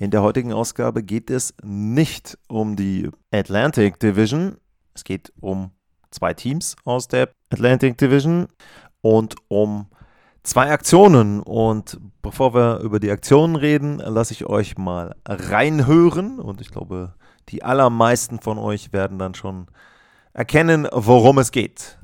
In 0.00 0.12
der 0.12 0.22
heutigen 0.22 0.52
Ausgabe 0.52 1.02
geht 1.02 1.28
es 1.28 1.52
nicht 1.60 2.38
um 2.46 2.76
die 2.76 3.10
Atlantic 3.32 3.98
Division. 3.98 4.56
Es 4.94 5.02
geht 5.02 5.32
um 5.40 5.72
zwei 6.12 6.34
Teams 6.34 6.76
aus 6.84 7.08
der 7.08 7.30
Atlantic 7.50 7.98
Division 7.98 8.46
und 9.00 9.34
um 9.48 9.86
zwei 10.44 10.70
Aktionen. 10.70 11.42
Und 11.42 11.98
bevor 12.22 12.54
wir 12.54 12.78
über 12.78 13.00
die 13.00 13.10
Aktionen 13.10 13.56
reden, 13.56 13.98
lasse 13.98 14.34
ich 14.34 14.46
euch 14.46 14.78
mal 14.78 15.16
reinhören. 15.26 16.38
Und 16.38 16.60
ich 16.60 16.70
glaube, 16.70 17.14
die 17.48 17.64
allermeisten 17.64 18.38
von 18.38 18.56
euch 18.58 18.92
werden 18.92 19.18
dann 19.18 19.34
schon 19.34 19.66
erkennen, 20.32 20.86
worum 20.92 21.38
es 21.38 21.50
geht. 21.50 21.98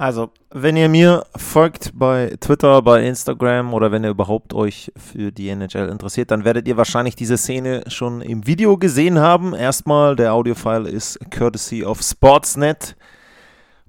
Also, 0.00 0.30
wenn 0.50 0.78
ihr 0.78 0.88
mir 0.88 1.26
folgt 1.36 1.90
bei 1.92 2.34
Twitter, 2.40 2.80
bei 2.80 3.06
Instagram 3.06 3.74
oder 3.74 3.92
wenn 3.92 4.02
ihr 4.02 4.08
überhaupt 4.08 4.54
euch 4.54 4.90
für 4.96 5.30
die 5.30 5.50
NHL 5.50 5.90
interessiert, 5.90 6.30
dann 6.30 6.46
werdet 6.46 6.66
ihr 6.66 6.78
wahrscheinlich 6.78 7.16
diese 7.16 7.36
Szene 7.36 7.82
schon 7.86 8.22
im 8.22 8.46
Video 8.46 8.78
gesehen 8.78 9.18
haben. 9.18 9.54
Erstmal, 9.54 10.16
der 10.16 10.32
Audiofile 10.32 10.88
ist 10.88 11.18
courtesy 11.30 11.84
of 11.84 12.00
Sportsnet. 12.00 12.96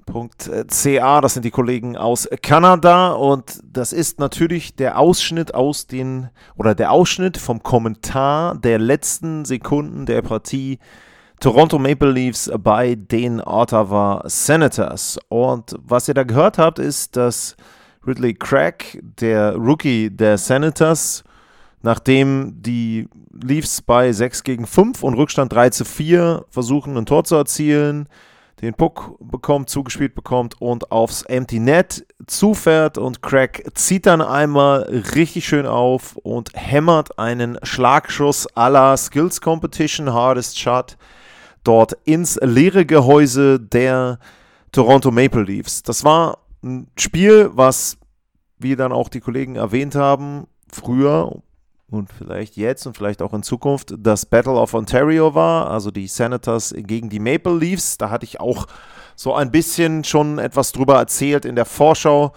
.ca, 0.05 1.21
das 1.21 1.33
sind 1.33 1.45
die 1.45 1.51
Kollegen 1.51 1.95
aus 1.95 2.27
Kanada 2.41 3.13
und 3.13 3.61
das 3.63 3.93
ist 3.93 4.19
natürlich 4.19 4.75
der 4.75 4.99
Ausschnitt 4.99 5.55
aus 5.55 5.87
den 5.87 6.29
oder 6.57 6.75
der 6.75 6.91
Ausschnitt 6.91 7.37
vom 7.37 7.63
Kommentar 7.63 8.57
der 8.57 8.79
letzten 8.79 9.45
Sekunden 9.45 10.05
der 10.05 10.21
Partie 10.23 10.79
Toronto 11.41 11.79
Maple 11.79 12.11
Leafs 12.11 12.51
bei 12.59 12.93
den 12.93 13.41
Ottawa 13.41 14.21
Senators. 14.27 15.17
Und 15.27 15.75
was 15.83 16.07
ihr 16.07 16.13
da 16.13 16.21
gehört 16.21 16.59
habt, 16.59 16.77
ist, 16.77 17.15
dass 17.17 17.55
Ridley 18.05 18.35
Craig, 18.35 19.01
der 19.19 19.55
Rookie 19.55 20.11
der 20.11 20.37
Senators, 20.37 21.23
nachdem 21.81 22.61
die 22.61 23.09
Leafs 23.43 23.81
bei 23.81 24.13
6 24.13 24.43
gegen 24.43 24.67
5 24.67 25.01
und 25.01 25.15
Rückstand 25.15 25.51
3 25.51 25.71
zu 25.71 25.83
4 25.83 26.45
versuchen, 26.51 26.95
ein 26.95 27.07
Tor 27.07 27.23
zu 27.23 27.37
erzielen, 27.37 28.07
den 28.61 28.75
Puck 28.75 29.17
bekommt, 29.19 29.67
zugespielt 29.67 30.13
bekommt 30.13 30.61
und 30.61 30.91
aufs 30.91 31.23
Empty 31.23 31.59
Net 31.59 32.05
zufährt 32.27 32.99
und 32.99 33.23
Craig 33.23 33.63
zieht 33.73 34.05
dann 34.05 34.21
einmal 34.21 34.83
richtig 35.15 35.47
schön 35.47 35.65
auf 35.65 36.17
und 36.17 36.51
hämmert 36.53 37.17
einen 37.17 37.57
Schlagschuss 37.63 38.47
à 38.55 38.69
la 38.69 38.95
Skills 38.95 39.41
Competition 39.41 40.13
Hardest 40.13 40.59
Shot 40.59 40.97
dort 41.63 41.93
ins 42.05 42.39
leere 42.41 42.85
Gehäuse 42.85 43.59
der 43.59 44.19
Toronto 44.71 45.11
Maple 45.11 45.43
Leafs. 45.43 45.83
Das 45.83 46.03
war 46.03 46.39
ein 46.63 46.87
Spiel, 46.97 47.49
was, 47.53 47.97
wie 48.57 48.75
dann 48.75 48.91
auch 48.91 49.09
die 49.09 49.19
Kollegen 49.19 49.55
erwähnt 49.55 49.95
haben, 49.95 50.47
früher 50.71 51.41
und 51.89 52.09
vielleicht 52.11 52.55
jetzt 52.55 52.85
und 52.87 52.95
vielleicht 52.95 53.21
auch 53.21 53.33
in 53.33 53.43
Zukunft 53.43 53.93
das 53.97 54.25
Battle 54.25 54.53
of 54.53 54.73
Ontario 54.73 55.35
war, 55.35 55.69
also 55.69 55.91
die 55.91 56.07
Senators 56.07 56.73
gegen 56.77 57.09
die 57.09 57.19
Maple 57.19 57.57
Leafs. 57.57 57.97
Da 57.97 58.09
hatte 58.09 58.25
ich 58.25 58.39
auch 58.39 58.67
so 59.15 59.33
ein 59.35 59.51
bisschen 59.51 60.03
schon 60.03 60.39
etwas 60.39 60.71
drüber 60.71 60.95
erzählt 60.95 61.43
in 61.45 61.55
der 61.55 61.65
Vorschau 61.65 62.33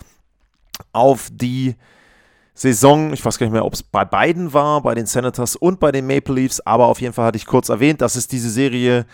auf 0.93 1.29
die 1.33 1.77
Saison. 2.55 3.13
Ich 3.13 3.25
weiß 3.25 3.39
gar 3.39 3.47
nicht 3.47 3.53
mehr, 3.53 3.65
ob 3.65 3.75
es 3.75 3.83
bei 3.83 4.05
beiden 4.05 4.53
war, 4.53 4.81
bei 4.81 4.95
den 4.95 5.07
Senators 5.07 5.57
und 5.57 5.81
bei 5.81 5.93
den 5.93 6.07
Maple 6.07 6.35
Leafs, 6.35 6.61
aber 6.61 6.87
auf 6.87 7.01
jeden 7.01 7.13
Fall 7.13 7.27
hatte 7.27 7.37
ich 7.37 7.47
kurz 7.47 7.69
erwähnt, 7.69 8.01
dass 8.01 8.17
es 8.17 8.29
diese 8.29 8.49
Serie 8.49 9.07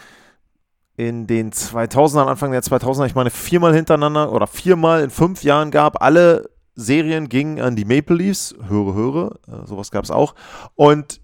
in 0.96 1.26
den 1.26 1.50
2000ern, 1.50 2.26
Anfang 2.26 2.52
der 2.52 2.62
2000er, 2.62 3.06
ich 3.06 3.14
meine, 3.14 3.30
viermal 3.30 3.74
hintereinander 3.74 4.32
oder 4.32 4.46
viermal 4.46 5.02
in 5.02 5.08
fünf 5.08 5.42
Jahren 5.42 5.70
gab. 5.70 6.02
Alle 6.02 6.50
Serien 6.74 7.30
gingen 7.30 7.60
an 7.60 7.74
die 7.74 7.86
Maple 7.86 8.16
Leafs. 8.16 8.54
Höre, 8.68 8.94
höre. 8.94 9.38
Äh, 9.48 9.66
sowas 9.66 9.90
gab 9.90 10.04
es 10.04 10.10
auch. 10.10 10.34
Und 10.74 11.20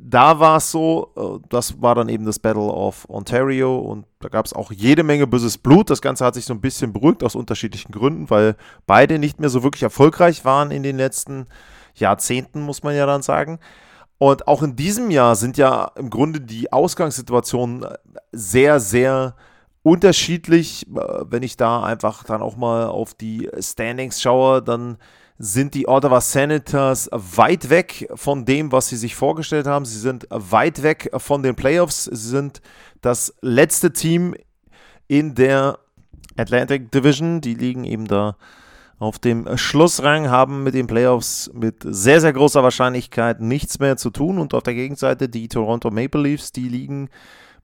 da 0.00 0.38
war 0.38 0.58
es 0.58 0.70
so, 0.70 1.12
äh, 1.16 1.46
das 1.48 1.80
war 1.82 1.94
dann 1.94 2.08
eben 2.08 2.24
das 2.24 2.38
Battle 2.38 2.62
of 2.62 3.06
Ontario 3.08 3.78
und 3.78 4.06
da 4.20 4.28
gab 4.28 4.46
es 4.46 4.52
auch 4.52 4.72
jede 4.72 5.02
Menge 5.02 5.26
böses 5.26 5.58
Blut. 5.58 5.90
Das 5.90 6.00
Ganze 6.02 6.24
hat 6.24 6.34
sich 6.34 6.44
so 6.44 6.54
ein 6.54 6.60
bisschen 6.60 6.92
beruhigt 6.92 7.22
aus 7.24 7.34
unterschiedlichen 7.34 7.92
Gründen, 7.92 8.30
weil 8.30 8.56
beide 8.86 9.18
nicht 9.18 9.40
mehr 9.40 9.50
so 9.50 9.62
wirklich 9.62 9.82
erfolgreich 9.82 10.44
waren 10.44 10.70
in 10.70 10.82
den 10.82 10.96
letzten 10.96 11.46
Jahrzehnten, 11.94 12.62
muss 12.62 12.82
man 12.82 12.94
ja 12.94 13.06
dann 13.06 13.22
sagen. 13.22 13.58
Und 14.18 14.48
auch 14.48 14.62
in 14.62 14.76
diesem 14.76 15.10
Jahr 15.10 15.36
sind 15.36 15.56
ja 15.56 15.92
im 15.96 16.10
Grunde 16.10 16.40
die 16.40 16.72
Ausgangssituationen 16.72 17.86
sehr, 18.32 18.80
sehr 18.80 19.36
unterschiedlich. 19.82 20.86
Äh, 20.88 21.24
wenn 21.28 21.42
ich 21.42 21.56
da 21.56 21.82
einfach 21.82 22.24
dann 22.24 22.42
auch 22.42 22.56
mal 22.56 22.86
auf 22.86 23.14
die 23.14 23.48
Standings 23.60 24.20
schaue, 24.20 24.62
dann 24.62 24.98
sind 25.38 25.74
die 25.74 25.86
Ottawa 25.86 26.20
Senators 26.20 27.08
weit 27.12 27.70
weg 27.70 28.08
von 28.14 28.44
dem, 28.44 28.72
was 28.72 28.88
sie 28.88 28.96
sich 28.96 29.14
vorgestellt 29.14 29.66
haben. 29.66 29.84
Sie 29.84 29.98
sind 29.98 30.26
weit 30.30 30.82
weg 30.82 31.10
von 31.16 31.42
den 31.42 31.54
Playoffs. 31.54 32.04
Sie 32.04 32.28
sind 32.30 32.60
das 33.00 33.34
letzte 33.40 33.92
Team 33.92 34.34
in 35.06 35.36
der 35.36 35.78
Atlantic 36.36 36.90
Division. 36.90 37.40
Die 37.40 37.54
liegen 37.54 37.84
eben 37.84 38.06
da 38.06 38.36
auf 38.98 39.20
dem 39.20 39.56
Schlussrang, 39.56 40.28
haben 40.28 40.64
mit 40.64 40.74
den 40.74 40.88
Playoffs 40.88 41.48
mit 41.54 41.84
sehr, 41.84 42.20
sehr 42.20 42.32
großer 42.32 42.64
Wahrscheinlichkeit 42.64 43.40
nichts 43.40 43.78
mehr 43.78 43.96
zu 43.96 44.10
tun. 44.10 44.38
Und 44.38 44.54
auf 44.54 44.64
der 44.64 44.74
Gegenseite 44.74 45.28
die 45.28 45.46
Toronto 45.46 45.92
Maple 45.92 46.20
Leafs, 46.20 46.50
die 46.50 46.68
liegen 46.68 47.10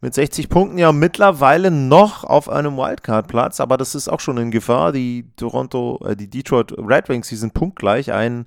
mit 0.05 0.13
60 0.13 0.51
Punkten 0.51 0.77
ja 0.77 0.93
mittlerweile 0.93 1.71
noch 1.71 2.25
auf 2.25 2.51
einem 2.51 2.77
Wildcard-Platz, 2.77 3.59
aber 3.59 3.79
das 3.79 3.95
ist 3.95 4.07
auch 4.07 4.21
schon 4.21 4.37
in 4.37 4.51
Gefahr. 4.51 4.93
Die 4.93 5.25
Toronto, 5.37 5.99
äh, 6.07 6.15
die 6.15 6.29
Detroit 6.29 6.75
Red 6.77 7.09
Wings, 7.09 7.29
die 7.29 7.37
sind 7.37 7.55
punktgleich, 7.55 8.13
einen 8.13 8.45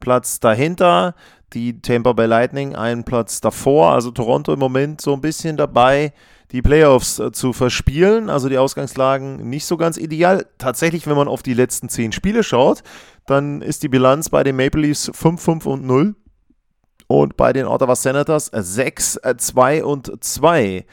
Platz 0.00 0.38
dahinter, 0.38 1.14
die 1.54 1.80
Tampa 1.80 2.12
Bay 2.12 2.26
Lightning 2.26 2.76
einen 2.76 3.04
Platz 3.04 3.40
davor, 3.40 3.92
also 3.92 4.10
Toronto 4.10 4.52
im 4.52 4.58
Moment 4.58 5.00
so 5.00 5.14
ein 5.14 5.22
bisschen 5.22 5.56
dabei, 5.56 6.12
die 6.52 6.60
Playoffs 6.60 7.18
äh, 7.18 7.32
zu 7.32 7.54
verspielen, 7.54 8.28
also 8.28 8.50
die 8.50 8.58
Ausgangslagen 8.58 9.48
nicht 9.48 9.64
so 9.64 9.78
ganz 9.78 9.96
ideal. 9.96 10.44
Tatsächlich, 10.58 11.06
wenn 11.06 11.16
man 11.16 11.26
auf 11.26 11.42
die 11.42 11.54
letzten 11.54 11.88
10 11.88 12.12
Spiele 12.12 12.42
schaut, 12.42 12.82
dann 13.24 13.62
ist 13.62 13.82
die 13.82 13.88
Bilanz 13.88 14.28
bei 14.28 14.44
den 14.44 14.56
Maple 14.56 14.82
Leafs 14.82 15.10
5, 15.14 15.40
5 15.40 15.64
und 15.64 15.86
0 15.86 16.14
und 17.08 17.36
bei 17.36 17.52
den 17.52 17.66
Ottawa 17.66 17.96
Senators 17.96 18.50
6, 18.54 19.20
2 19.36 19.78
äh, 19.78 19.82
und 19.82 20.12
2. 20.22 20.86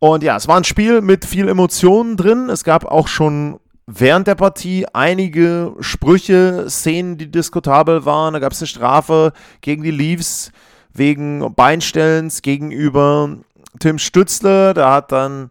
Und 0.00 0.22
ja, 0.22 0.36
es 0.36 0.48
war 0.48 0.58
ein 0.58 0.64
Spiel 0.64 1.00
mit 1.00 1.24
viel 1.24 1.48
Emotionen 1.48 2.18
drin. 2.18 2.50
Es 2.50 2.64
gab 2.64 2.84
auch 2.84 3.08
schon 3.08 3.58
während 3.86 4.26
der 4.26 4.34
Partie 4.34 4.86
einige 4.92 5.74
Sprüche, 5.80 6.66
Szenen, 6.68 7.16
die 7.16 7.30
diskutabel 7.30 8.04
waren. 8.04 8.34
Da 8.34 8.40
gab 8.40 8.52
es 8.52 8.60
eine 8.60 8.66
Strafe 8.66 9.32
gegen 9.62 9.82
die 9.82 9.90
Leafs 9.90 10.50
wegen 10.92 11.54
Beinstellens 11.54 12.42
gegenüber 12.42 13.36
Tim 13.78 13.98
Stützle. 13.98 14.74
Da 14.74 14.92
hat 14.92 15.12
dann 15.12 15.50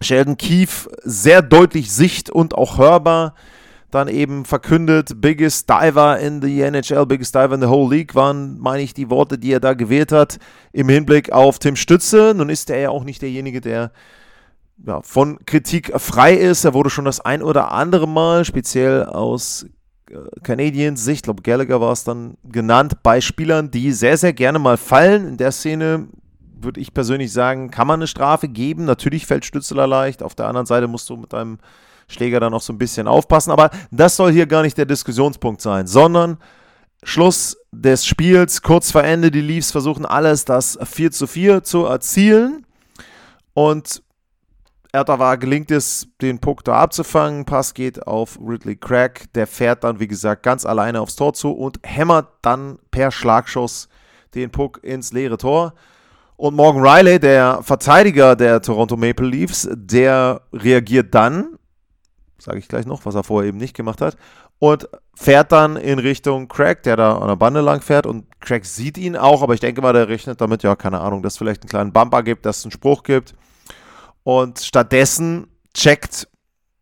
Sheldon 0.00 0.36
Keefe 0.36 0.90
sehr 1.02 1.40
deutlich 1.40 1.92
sicht- 1.92 2.30
und 2.30 2.54
auch 2.54 2.78
hörbar 2.78 3.34
dann 3.90 4.08
eben 4.08 4.44
verkündet, 4.44 5.20
biggest 5.20 5.68
diver 5.68 6.18
in 6.18 6.40
the 6.42 6.60
NHL, 6.60 7.06
biggest 7.06 7.34
diver 7.34 7.54
in 7.54 7.60
the 7.60 7.68
whole 7.68 7.94
league, 7.94 8.14
waren, 8.14 8.58
meine 8.58 8.82
ich, 8.82 8.94
die 8.94 9.10
Worte, 9.10 9.38
die 9.38 9.52
er 9.52 9.60
da 9.60 9.74
gewählt 9.74 10.12
hat, 10.12 10.38
im 10.72 10.88
Hinblick 10.88 11.32
auf 11.32 11.58
Tim 11.58 11.76
Stütze. 11.76 12.32
Nun 12.36 12.48
ist 12.48 12.70
er 12.70 12.80
ja 12.80 12.90
auch 12.90 13.04
nicht 13.04 13.22
derjenige, 13.22 13.60
der 13.60 13.92
ja, 14.86 15.02
von 15.02 15.38
Kritik 15.46 15.92
frei 16.00 16.34
ist. 16.34 16.64
Er 16.64 16.74
wurde 16.74 16.90
schon 16.90 17.04
das 17.04 17.20
ein 17.20 17.42
oder 17.42 17.72
andere 17.72 18.08
Mal, 18.08 18.44
speziell 18.44 19.04
aus 19.04 19.66
äh, 20.10 20.16
Canadiens 20.42 21.04
Sicht, 21.04 21.20
ich 21.20 21.22
glaube 21.24 21.42
Gallagher 21.42 21.80
war 21.80 21.92
es 21.92 22.04
dann 22.04 22.36
genannt, 22.44 23.02
bei 23.02 23.20
Spielern, 23.20 23.70
die 23.70 23.92
sehr, 23.92 24.16
sehr 24.16 24.32
gerne 24.32 24.58
mal 24.58 24.76
fallen. 24.76 25.26
In 25.26 25.36
der 25.36 25.52
Szene 25.52 26.08
würde 26.62 26.80
ich 26.80 26.94
persönlich 26.94 27.32
sagen, 27.32 27.70
kann 27.70 27.86
man 27.86 28.00
eine 28.00 28.06
Strafe 28.06 28.48
geben. 28.48 28.84
Natürlich 28.84 29.26
fällt 29.26 29.44
Stützler 29.44 29.86
leicht. 29.86 30.22
Auf 30.22 30.34
der 30.34 30.46
anderen 30.46 30.66
Seite 30.66 30.88
musst 30.88 31.08
du 31.08 31.16
mit 31.16 31.32
deinem 31.32 31.58
Schläger 32.10 32.40
dann 32.40 32.52
noch 32.52 32.62
so 32.62 32.72
ein 32.72 32.78
bisschen 32.78 33.08
aufpassen. 33.08 33.50
Aber 33.50 33.70
das 33.90 34.16
soll 34.16 34.32
hier 34.32 34.46
gar 34.46 34.62
nicht 34.62 34.76
der 34.76 34.86
Diskussionspunkt 34.86 35.60
sein, 35.60 35.86
sondern 35.86 36.38
Schluss 37.02 37.56
des 37.72 38.04
Spiels, 38.04 38.62
kurz 38.62 38.90
vor 38.90 39.04
Ende, 39.04 39.30
die 39.30 39.40
Leafs 39.40 39.70
versuchen 39.70 40.04
alles, 40.04 40.44
das 40.44 40.78
4 40.82 41.10
zu 41.12 41.26
4 41.26 41.62
zu 41.62 41.84
erzielen. 41.86 42.66
Und 43.54 44.02
Ertawa 44.92 45.36
gelingt 45.36 45.70
es, 45.70 46.08
den 46.20 46.40
Puck 46.40 46.64
da 46.64 46.74
abzufangen. 46.74 47.44
Pass 47.44 47.74
geht 47.74 48.06
auf 48.06 48.38
Ridley 48.44 48.76
Craig. 48.76 49.32
Der 49.34 49.46
fährt 49.46 49.84
dann, 49.84 50.00
wie 50.00 50.08
gesagt, 50.08 50.42
ganz 50.42 50.66
alleine 50.66 51.00
aufs 51.00 51.16
Tor 51.16 51.32
zu 51.32 51.52
und 51.52 51.78
hämmert 51.84 52.28
dann 52.42 52.78
per 52.90 53.10
Schlagschuss 53.12 53.88
den 54.34 54.50
Puck 54.50 54.80
ins 54.82 55.12
leere 55.12 55.38
Tor. 55.38 55.74
Und 56.36 56.56
Morgan 56.56 56.82
Riley, 56.82 57.20
der 57.20 57.60
Verteidiger 57.62 58.34
der 58.34 58.62
Toronto 58.62 58.96
Maple 58.96 59.26
Leafs, 59.26 59.68
der 59.70 60.40
reagiert 60.52 61.14
dann, 61.14 61.58
sage 62.40 62.58
ich 62.58 62.68
gleich 62.68 62.86
noch, 62.86 63.06
was 63.06 63.14
er 63.14 63.24
vorher 63.24 63.48
eben 63.48 63.58
nicht 63.58 63.76
gemacht 63.76 64.00
hat, 64.00 64.16
und 64.58 64.88
fährt 65.14 65.52
dann 65.52 65.76
in 65.76 65.98
Richtung 65.98 66.48
Craig, 66.48 66.82
der 66.82 66.96
da 66.96 67.18
an 67.18 67.28
der 67.28 67.36
Bande 67.36 67.60
lang 67.60 67.80
fährt. 67.80 68.06
Und 68.06 68.26
Craig 68.40 68.64
sieht 68.64 68.98
ihn 68.98 69.16
auch, 69.16 69.42
aber 69.42 69.54
ich 69.54 69.60
denke 69.60 69.82
mal, 69.82 69.92
der 69.92 70.08
rechnet 70.08 70.40
damit, 70.40 70.62
ja, 70.62 70.76
keine 70.76 71.00
Ahnung, 71.00 71.22
dass 71.22 71.34
es 71.34 71.38
vielleicht 71.38 71.62
einen 71.62 71.70
kleinen 71.70 71.92
Bumper 71.92 72.22
gibt, 72.22 72.46
dass 72.46 72.58
es 72.58 72.64
einen 72.64 72.72
Spruch 72.72 73.02
gibt. 73.02 73.34
Und 74.22 74.58
stattdessen 74.60 75.46
checkt 75.74 76.28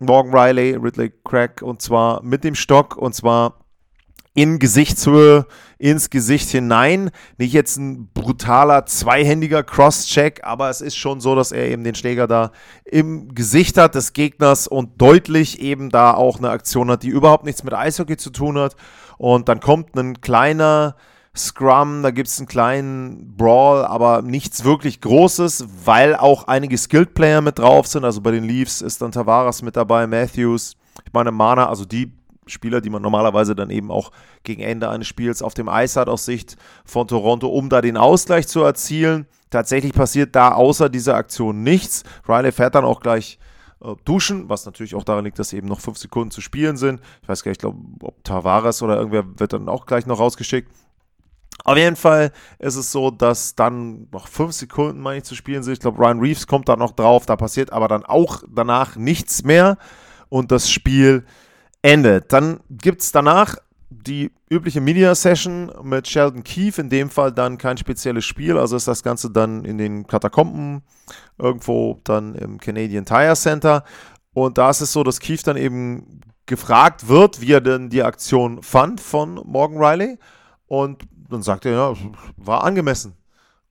Morgan 0.00 0.34
Riley 0.34 0.76
Ridley 0.76 1.12
Craig 1.24 1.62
und 1.62 1.82
zwar 1.82 2.22
mit 2.22 2.44
dem 2.44 2.54
Stock 2.54 2.96
und 2.96 3.14
zwar 3.14 3.64
in 4.38 4.60
Gesichtshöhe 4.60 5.46
ins 5.78 6.10
Gesicht 6.10 6.48
hinein. 6.50 7.10
Nicht 7.38 7.52
jetzt 7.52 7.76
ein 7.76 8.08
brutaler 8.14 8.86
zweihändiger 8.86 9.64
Cross-Check, 9.64 10.44
aber 10.44 10.70
es 10.70 10.80
ist 10.80 10.96
schon 10.96 11.20
so, 11.20 11.34
dass 11.34 11.50
er 11.50 11.66
eben 11.66 11.82
den 11.82 11.96
Schläger 11.96 12.28
da 12.28 12.52
im 12.84 13.34
Gesicht 13.34 13.76
hat 13.76 13.96
des 13.96 14.12
Gegners 14.12 14.68
und 14.68 15.02
deutlich 15.02 15.60
eben 15.60 15.90
da 15.90 16.14
auch 16.14 16.38
eine 16.38 16.50
Aktion 16.50 16.88
hat, 16.88 17.02
die 17.02 17.08
überhaupt 17.08 17.46
nichts 17.46 17.64
mit 17.64 17.74
Eishockey 17.74 18.16
zu 18.16 18.30
tun 18.30 18.56
hat. 18.58 18.76
Und 19.16 19.48
dann 19.48 19.58
kommt 19.58 19.96
ein 19.96 20.20
kleiner 20.20 20.94
Scrum, 21.36 22.04
da 22.04 22.12
gibt 22.12 22.28
es 22.28 22.38
einen 22.38 22.46
kleinen 22.46 23.36
Brawl, 23.36 23.84
aber 23.84 24.22
nichts 24.22 24.62
wirklich 24.62 25.00
Großes, 25.00 25.66
weil 25.84 26.14
auch 26.14 26.46
einige 26.46 26.78
Skilled 26.78 27.12
Player 27.14 27.40
mit 27.40 27.58
drauf 27.58 27.88
sind. 27.88 28.04
Also 28.04 28.20
bei 28.20 28.30
den 28.30 28.44
Leafs 28.44 28.82
ist 28.82 29.02
dann 29.02 29.10
Tavares 29.10 29.62
mit 29.62 29.74
dabei, 29.74 30.06
Matthews, 30.06 30.76
ich 31.04 31.12
meine 31.12 31.32
Mana, 31.32 31.68
also 31.68 31.84
die 31.84 32.12
Spieler, 32.48 32.80
die 32.80 32.90
man 32.90 33.02
normalerweise 33.02 33.54
dann 33.54 33.70
eben 33.70 33.90
auch 33.90 34.10
gegen 34.42 34.62
Ende 34.62 34.88
eines 34.88 35.06
Spiels 35.06 35.42
auf 35.42 35.54
dem 35.54 35.68
Eis 35.68 35.96
hat 35.96 36.08
aus 36.08 36.24
Sicht 36.24 36.56
von 36.84 37.06
Toronto, 37.06 37.48
um 37.48 37.68
da 37.68 37.80
den 37.80 37.96
Ausgleich 37.96 38.48
zu 38.48 38.62
erzielen. 38.62 39.26
Tatsächlich 39.50 39.92
passiert 39.92 40.36
da 40.36 40.52
außer 40.52 40.88
dieser 40.88 41.14
Aktion 41.14 41.62
nichts. 41.62 42.04
Riley 42.28 42.52
fährt 42.52 42.74
dann 42.74 42.84
auch 42.84 43.00
gleich 43.00 43.38
äh, 43.80 43.94
duschen, 44.04 44.48
was 44.48 44.66
natürlich 44.66 44.94
auch 44.94 45.04
daran 45.04 45.24
liegt, 45.24 45.38
dass 45.38 45.52
eben 45.52 45.68
noch 45.68 45.80
fünf 45.80 45.98
Sekunden 45.98 46.30
zu 46.30 46.40
spielen 46.40 46.76
sind. 46.76 47.00
Ich 47.22 47.28
weiß 47.28 47.42
gar 47.42 47.50
nicht, 47.50 47.58
ich 47.58 47.60
glaube, 47.60 47.78
ob 48.00 48.22
Tavares 48.24 48.82
oder 48.82 48.96
irgendwer 48.96 49.24
wird 49.38 49.52
dann 49.52 49.68
auch 49.68 49.86
gleich 49.86 50.06
noch 50.06 50.18
rausgeschickt. 50.18 50.70
Auf 51.64 51.76
jeden 51.76 51.96
Fall 51.96 52.32
ist 52.58 52.76
es 52.76 52.92
so, 52.92 53.10
dass 53.10 53.54
dann 53.54 54.08
noch 54.12 54.28
fünf 54.28 54.52
Sekunden, 54.52 55.00
meine 55.00 55.18
ich, 55.18 55.24
zu 55.24 55.34
spielen 55.34 55.62
sind. 55.62 55.74
Ich 55.74 55.80
glaube, 55.80 55.98
Ryan 55.98 56.20
Reeves 56.20 56.46
kommt 56.46 56.68
da 56.68 56.76
noch 56.76 56.92
drauf. 56.92 57.26
Da 57.26 57.36
passiert 57.36 57.72
aber 57.72 57.88
dann 57.88 58.04
auch 58.04 58.42
danach 58.48 58.96
nichts 58.96 59.42
mehr. 59.42 59.76
Und 60.28 60.52
das 60.52 60.70
Spiel 60.70 61.24
endet. 61.82 62.32
Dann 62.32 62.60
gibt 62.70 63.02
es 63.02 63.12
danach 63.12 63.56
die 63.90 64.30
übliche 64.50 64.80
Media-Session 64.80 65.72
mit 65.82 66.06
Sheldon 66.06 66.44
Keefe, 66.44 66.80
in 66.80 66.90
dem 66.90 67.10
Fall 67.10 67.32
dann 67.32 67.58
kein 67.58 67.76
spezielles 67.76 68.24
Spiel, 68.24 68.58
also 68.58 68.76
ist 68.76 68.88
das 68.88 69.02
Ganze 69.02 69.30
dann 69.30 69.64
in 69.64 69.78
den 69.78 70.06
Katakomben 70.06 70.82
irgendwo 71.38 71.98
dann 72.04 72.34
im 72.34 72.58
Canadian 72.58 73.04
Tire 73.04 73.34
Center. 73.34 73.84
Und 74.34 74.58
da 74.58 74.70
ist 74.70 74.80
es 74.80 74.92
so, 74.92 75.02
dass 75.02 75.20
Keefe 75.20 75.44
dann 75.44 75.56
eben 75.56 76.20
gefragt 76.46 77.08
wird, 77.08 77.40
wie 77.40 77.52
er 77.52 77.60
denn 77.60 77.90
die 77.90 78.02
Aktion 78.02 78.62
fand 78.62 79.00
von 79.00 79.40
Morgan 79.44 79.78
Riley. 79.78 80.18
Und 80.66 81.02
dann 81.30 81.42
sagt 81.42 81.66
er, 81.66 81.72
ja, 81.72 81.94
war 82.36 82.64
angemessen. 82.64 83.14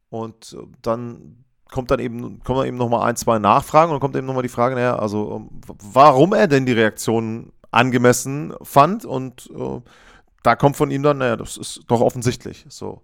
Und 0.09 0.57
dann 0.81 1.43
kommt 1.71 1.91
dann 1.91 1.99
eben, 1.99 2.39
kommen 2.43 2.59
dann 2.59 2.67
eben 2.67 2.77
nochmal 2.77 3.09
ein, 3.09 3.15
zwei 3.15 3.39
Nachfragen 3.39 3.91
und 3.91 3.99
kommt 3.99 4.15
eben 4.15 4.27
nochmal 4.27 4.43
die 4.43 4.49
Frage, 4.49 4.75
naja, 4.75 4.97
also 4.97 5.49
warum 5.83 6.33
er 6.33 6.47
denn 6.47 6.65
die 6.65 6.73
Reaktion 6.73 7.51
angemessen 7.71 8.53
fand 8.61 9.05
und 9.05 9.49
äh, 9.55 9.81
da 10.43 10.55
kommt 10.55 10.77
von 10.77 10.91
ihm 10.91 11.03
dann, 11.03 11.17
naja, 11.17 11.35
das 11.35 11.57
ist 11.57 11.81
doch 11.87 12.01
offensichtlich. 12.01 12.65
So. 12.69 13.01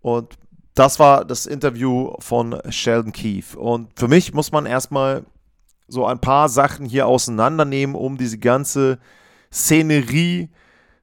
Und 0.00 0.36
das 0.74 0.98
war 0.98 1.24
das 1.24 1.46
Interview 1.46 2.14
von 2.18 2.60
Sheldon 2.68 3.12
Keefe. 3.12 3.58
Und 3.58 3.90
für 3.98 4.08
mich 4.08 4.34
muss 4.34 4.52
man 4.52 4.66
erstmal 4.66 5.24
so 5.88 6.06
ein 6.06 6.20
paar 6.20 6.48
Sachen 6.48 6.86
hier 6.86 7.06
auseinandernehmen, 7.06 7.94
um 7.94 8.16
diese 8.16 8.38
ganze 8.38 8.98
Szenerie 9.52 10.50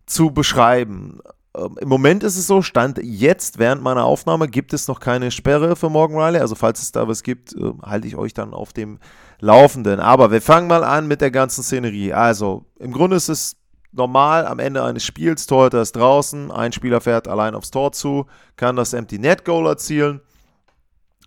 zu 0.05 0.31
beschreiben. 0.31 1.19
Ähm, 1.55 1.77
Im 1.79 1.89
Moment 1.89 2.23
ist 2.23 2.37
es 2.37 2.47
so, 2.47 2.61
Stand 2.61 2.99
jetzt 3.01 3.59
während 3.59 3.81
meiner 3.81 4.05
Aufnahme 4.05 4.47
gibt 4.47 4.73
es 4.73 4.87
noch 4.87 4.99
keine 4.99 5.31
Sperre 5.31 5.75
für 5.75 5.89
Morgan 5.89 6.17
Riley. 6.17 6.39
Also 6.39 6.55
falls 6.55 6.81
es 6.81 6.91
da 6.91 7.07
was 7.07 7.23
gibt, 7.23 7.53
äh, 7.53 7.71
halte 7.81 8.07
ich 8.07 8.15
euch 8.15 8.33
dann 8.33 8.53
auf 8.53 8.73
dem 8.73 8.99
Laufenden. 9.41 9.99
Aber 9.99 10.31
wir 10.31 10.41
fangen 10.41 10.67
mal 10.67 10.83
an 10.83 11.07
mit 11.07 11.19
der 11.19 11.31
ganzen 11.31 11.63
Szenerie. 11.63 12.13
Also 12.13 12.65
im 12.79 12.93
Grunde 12.93 13.17
ist 13.17 13.27
es 13.27 13.57
normal 13.91 14.45
am 14.45 14.59
Ende 14.59 14.83
eines 14.83 15.03
Spiels, 15.03 15.47
Torhüter 15.47 15.81
ist 15.81 15.95
draußen, 15.95 16.49
ein 16.51 16.71
Spieler 16.71 17.01
fährt 17.01 17.27
allein 17.27 17.55
aufs 17.55 17.71
Tor 17.71 17.91
zu, 17.91 18.25
kann 18.55 18.77
das 18.77 18.93
Empty 18.93 19.19
Net 19.19 19.43
Goal 19.43 19.67
erzielen 19.67 20.21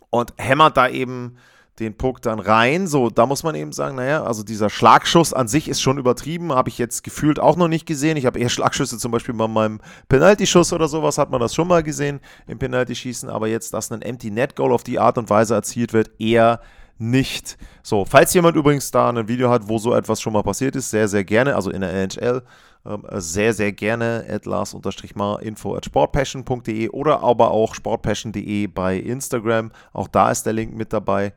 und 0.09 0.33
hämmert 0.39 0.77
da 0.77 0.89
eben 0.89 1.37
den 1.81 1.97
Puck 1.97 2.23
dann 2.23 2.39
rein. 2.39 2.87
So, 2.87 3.11
da 3.11 3.27
muss 3.27 3.43
man 3.43 3.55
eben 3.55 3.73
sagen, 3.73 3.97
naja, 3.97 4.23
also 4.23 4.45
dieser 4.45 4.71
Schlagschuss 4.71 5.33
an 5.33 5.49
sich 5.49 5.69
ist 5.69 5.83
schon 5.83 5.99
übertrieben, 5.99 6.53
habe 6.53 6.69
ich 6.69 6.79
jetzt 6.79 7.03
gefühlt 7.03 7.41
auch 7.41 7.57
noch 7.57 7.69
nicht 7.69 7.85
gesehen. 7.85 8.17
Ich 8.17 8.27
habe 8.27 8.39
eher 8.39 8.49
Schlagschüsse 8.49 8.97
zum 8.97 9.11
Beispiel 9.11 9.35
bei 9.35 9.49
meinem 9.49 9.81
Penalty-Schuss 10.09 10.73
oder 10.73 10.89
sowas, 10.89 11.19
hat 11.19 11.31
man 11.31 11.41
das 11.41 11.55
schon 11.55 11.69
mal 11.69 11.83
gesehen 11.83 12.21
im 12.47 12.59
Penalty-Schießen, 12.59 13.29
aber 13.29 13.49
jetzt, 13.49 13.75
dass 13.75 13.91
ein 13.91 14.03
Empty 14.03 14.31
Net 14.31 14.55
Goal 14.57 14.73
auf 14.73 14.85
die 14.85 15.01
Art 15.01 15.19
und 15.19 15.31
Weise 15.31 15.55
erzielt 15.55 15.93
wird, 15.93 16.13
eher 16.19 16.61
nicht. 16.99 17.59
So, 17.83 18.05
falls 18.05 18.35
jemand 18.35 18.57
übrigens 18.57 18.91
da 18.91 19.09
ein 19.09 19.29
Video 19.29 19.51
hat, 19.51 19.69
wo 19.69 19.79
so 19.79 19.95
etwas 19.95 20.21
schon 20.21 20.33
mal 20.33 20.43
passiert 20.43 20.77
ist, 20.77 20.91
sehr, 20.91 21.09
sehr 21.09 21.25
gerne, 21.25 21.57
also 21.57 21.71
in 21.71 21.81
der 21.81 21.93
NHL, 21.93 22.43
ähm, 22.87 23.05
sehr, 23.15 23.53
sehr 23.55 23.73
gerne 23.73 24.25
at 24.29 24.47
lars-info 24.47 25.77
at 25.77 25.85
sportpassion.de 25.85 26.89
oder 26.91 27.23
aber 27.23 27.51
auch 27.51 27.75
sportpassion.de 27.75 28.67
bei 28.69 28.97
Instagram. 28.99 29.73
Auch 29.93 30.09
da 30.09 30.31
ist 30.31 30.45
der 30.45 30.53
Link 30.53 30.75
mit 30.75 30.93
dabei. 30.93 31.33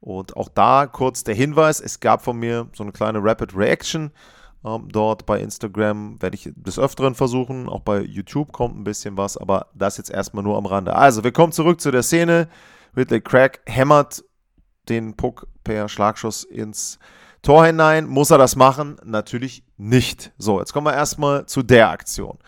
Und 0.00 0.36
auch 0.36 0.48
da 0.48 0.86
kurz 0.86 1.22
der 1.22 1.34
Hinweis, 1.34 1.80
es 1.80 2.00
gab 2.00 2.22
von 2.22 2.38
mir 2.38 2.68
so 2.74 2.82
eine 2.82 2.92
kleine 2.92 3.22
Rapid 3.22 3.54
Reaction. 3.54 4.10
Ähm, 4.64 4.88
dort 4.90 5.26
bei 5.26 5.40
Instagram 5.40 6.20
werde 6.20 6.34
ich 6.34 6.50
des 6.56 6.78
Öfteren 6.78 7.14
versuchen. 7.14 7.68
Auch 7.68 7.80
bei 7.80 8.00
YouTube 8.00 8.52
kommt 8.52 8.76
ein 8.78 8.84
bisschen 8.84 9.16
was, 9.16 9.36
aber 9.36 9.66
das 9.74 9.98
jetzt 9.98 10.10
erstmal 10.10 10.42
nur 10.42 10.56
am 10.56 10.66
Rande. 10.66 10.96
Also, 10.96 11.22
wir 11.22 11.32
kommen 11.32 11.52
zurück 11.52 11.80
zu 11.80 11.90
der 11.90 12.02
Szene. 12.02 12.48
Ridley 12.96 13.20
Craig 13.20 13.60
hämmert 13.66 14.24
den 14.88 15.16
Puck 15.16 15.46
per 15.64 15.88
Schlagschuss 15.88 16.44
ins 16.44 16.98
Tor 17.42 17.66
hinein. 17.66 18.06
Muss 18.06 18.30
er 18.30 18.38
das 18.38 18.56
machen? 18.56 18.96
Natürlich 19.04 19.62
nicht. 19.76 20.32
So, 20.38 20.58
jetzt 20.58 20.72
kommen 20.72 20.86
wir 20.86 20.94
erstmal 20.94 21.46
zu 21.46 21.62
der 21.62 21.90
Aktion. 21.90 22.38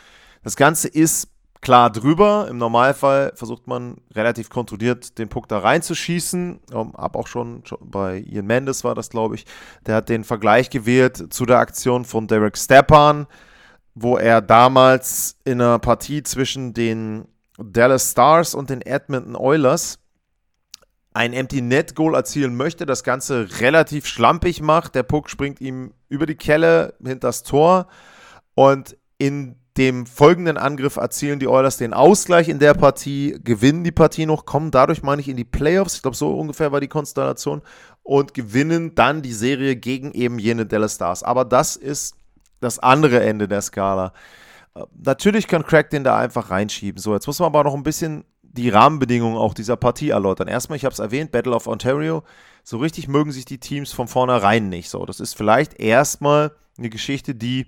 Das 0.42 0.57
Ganze 0.57 0.88
ist 0.88 1.28
klar 1.61 1.90
drüber. 1.90 2.47
Im 2.49 2.59
Normalfall 2.59 3.33
versucht 3.35 3.66
man 3.66 3.99
relativ 4.14 4.50
kontrolliert 4.50 5.18
den 5.18 5.28
Puck 5.28 5.49
da 5.49 5.59
reinzuschießen. 5.59 6.61
Um, 6.73 6.95
hab 6.95 7.16
auch 7.16 7.26
schon, 7.26 7.64
schon 7.64 7.78
bei 7.83 8.18
Ian 8.18 8.47
Mendes 8.47 8.85
war 8.85 8.95
das, 8.95 9.11
glaube 9.11 9.35
ich. 9.35 9.47
Der 9.87 9.97
hat 9.97 10.09
den 10.09 10.25
Vergleich 10.25 10.71
gewählt 10.71 11.33
zu 11.33 11.47
der 11.47 11.59
Aktion 11.59 12.04
von 12.04 12.26
Derek 12.26 12.57
Stepan, 12.57 13.26
wo 13.95 14.16
er 14.16 14.40
damals 14.40 15.37
in 15.45 15.61
einer 15.61 15.78
Partie 15.78 16.23
zwischen 16.23 16.75
den 16.75 17.26
Dallas 17.59 18.12
Stars 18.12 18.54
und 18.54 18.71
den 18.71 18.83
Edmonton 18.83 19.37
Oilers 19.37 19.99
ein 21.18 21.32
Empty 21.32 21.62
Net 21.62 21.96
Goal 21.96 22.14
erzielen 22.14 22.54
möchte, 22.54 22.87
das 22.87 23.02
Ganze 23.02 23.48
relativ 23.58 24.06
schlampig 24.06 24.62
macht. 24.62 24.94
Der 24.94 25.02
Puck 25.02 25.28
springt 25.28 25.60
ihm 25.60 25.92
über 26.08 26.26
die 26.26 26.37
Kelle 26.37 26.94
hinter 27.02 27.26
das 27.28 27.42
Tor 27.42 27.88
und 28.54 28.96
in 29.18 29.56
dem 29.76 30.06
folgenden 30.06 30.56
Angriff 30.56 30.94
erzielen 30.94 31.40
die 31.40 31.48
Oilers 31.48 31.76
den 31.76 31.92
Ausgleich 31.92 32.48
in 32.48 32.60
der 32.60 32.75
Partie, 32.75 33.37
gewinnen 33.42 33.82
die 33.82 33.90
Partie 33.90 34.26
noch, 34.26 34.46
kommen 34.46 34.70
dadurch, 34.70 35.02
meine 35.02 35.20
ich, 35.20 35.28
in 35.28 35.37
die 35.37 35.44
Playoffs. 35.44 35.96
Ich 35.96 36.02
glaube, 36.02 36.16
so 36.16 36.38
ungefähr 36.38 36.70
war 36.70 36.80
die 36.80 36.87
Konstellation 36.87 37.62
und 38.04 38.32
gewinnen 38.32 38.94
dann 38.94 39.20
die 39.20 39.32
Serie 39.32 39.75
gegen 39.75 40.12
eben 40.12 40.38
jene 40.38 40.66
Dallas 40.66 40.94
Stars. 40.94 41.25
Aber 41.25 41.44
das 41.44 41.75
ist 41.75 42.14
das 42.60 42.78
andere 42.78 43.25
Ende 43.25 43.48
der 43.48 43.62
Skala. 43.62 44.12
Äh, 44.76 44.84
natürlich 45.04 45.48
kann 45.48 45.64
Craig 45.64 45.90
den 45.90 46.04
da 46.04 46.16
einfach 46.16 46.50
reinschieben. 46.50 47.02
So, 47.02 47.14
jetzt 47.14 47.26
muss 47.26 47.40
man 47.40 47.46
aber 47.46 47.64
noch 47.64 47.75
ein 47.75 47.82
bisschen 47.82 48.25
die 48.59 48.71
Rahmenbedingungen 48.71 49.38
auch 49.38 49.55
dieser 49.55 49.77
Partie 49.77 50.11
erläutern. 50.11 50.49
Erstmal, 50.49 50.77
ich 50.77 50.85
habe 50.85 50.93
es 50.93 50.99
erwähnt, 50.99 51.31
Battle 51.31 51.55
of 51.55 51.69
Ontario. 51.69 52.25
So 52.65 52.79
richtig 52.79 53.09
mögen 53.09 53.31
sich 53.31 53.45
die 53.45 53.59
Teams 53.59 53.93
von 53.93 54.09
vornherein 54.09 54.69
nicht. 54.69 54.91
So, 54.91 55.07
das 55.07 55.21
ist 55.21 55.37
vielleicht 55.37 55.79
erstmal 55.81 56.53
eine 56.77 56.91
Geschichte, 56.91 57.35
die 57.35 57.67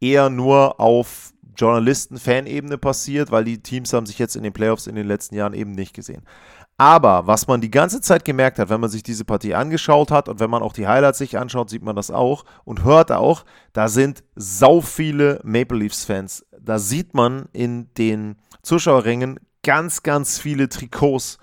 eher 0.00 0.30
nur 0.30 0.80
auf 0.80 1.32
Journalisten-Fanebene 1.56 2.78
passiert, 2.78 3.30
weil 3.30 3.44
die 3.44 3.62
Teams 3.62 3.92
haben 3.92 4.06
sich 4.06 4.18
jetzt 4.18 4.34
in 4.34 4.42
den 4.42 4.54
Playoffs 4.54 4.86
in 4.86 4.94
den 4.94 5.06
letzten 5.06 5.34
Jahren 5.34 5.52
eben 5.52 5.72
nicht 5.72 5.94
gesehen. 5.94 6.22
Aber 6.78 7.26
was 7.26 7.46
man 7.46 7.60
die 7.60 7.70
ganze 7.70 8.00
Zeit 8.00 8.24
gemerkt 8.24 8.58
hat, 8.58 8.70
wenn 8.70 8.80
man 8.80 8.90
sich 8.90 9.02
diese 9.02 9.26
Partie 9.26 9.54
angeschaut 9.54 10.10
hat 10.10 10.28
und 10.28 10.40
wenn 10.40 10.50
man 10.50 10.62
auch 10.62 10.72
die 10.72 10.88
Highlights 10.88 11.18
sich 11.18 11.38
anschaut, 11.38 11.68
sieht 11.68 11.82
man 11.82 11.94
das 11.94 12.10
auch 12.10 12.44
und 12.64 12.82
hört 12.82 13.12
auch, 13.12 13.44
da 13.74 13.88
sind 13.88 14.24
sau 14.34 14.80
viele 14.80 15.40
Maple 15.44 15.78
Leafs-Fans. 15.78 16.46
Da 16.58 16.78
sieht 16.78 17.12
man 17.12 17.48
in 17.52 17.92
den 17.98 18.36
Zuschauerringen 18.62 19.38
ganz, 19.62 20.02
ganz 20.02 20.38
viele 20.38 20.68
Trikots 20.68 21.38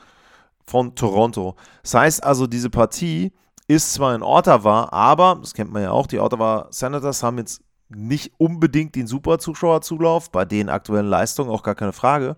von 0.65 0.95
Toronto. 0.95 1.55
Das 1.83 1.93
heißt 1.93 2.23
also, 2.23 2.47
diese 2.47 2.69
Partie 2.69 3.31
ist 3.67 3.93
zwar 3.93 4.15
in 4.15 4.23
Ottawa, 4.23 4.89
aber, 4.91 5.37
das 5.41 5.53
kennt 5.53 5.71
man 5.71 5.83
ja 5.83 5.91
auch, 5.91 6.07
die 6.07 6.19
Ottawa 6.19 6.67
Senators 6.71 7.23
haben 7.23 7.37
jetzt 7.37 7.61
nicht 7.89 8.33
unbedingt 8.37 8.95
den 8.95 9.07
super 9.07 9.39
Zuschauerzulauf, 9.39 10.31
bei 10.31 10.45
den 10.45 10.69
aktuellen 10.69 11.07
Leistungen 11.07 11.49
auch 11.49 11.63
gar 11.63 11.75
keine 11.75 11.93
Frage. 11.93 12.37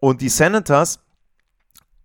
Und 0.00 0.20
die 0.20 0.28
Senators 0.28 1.00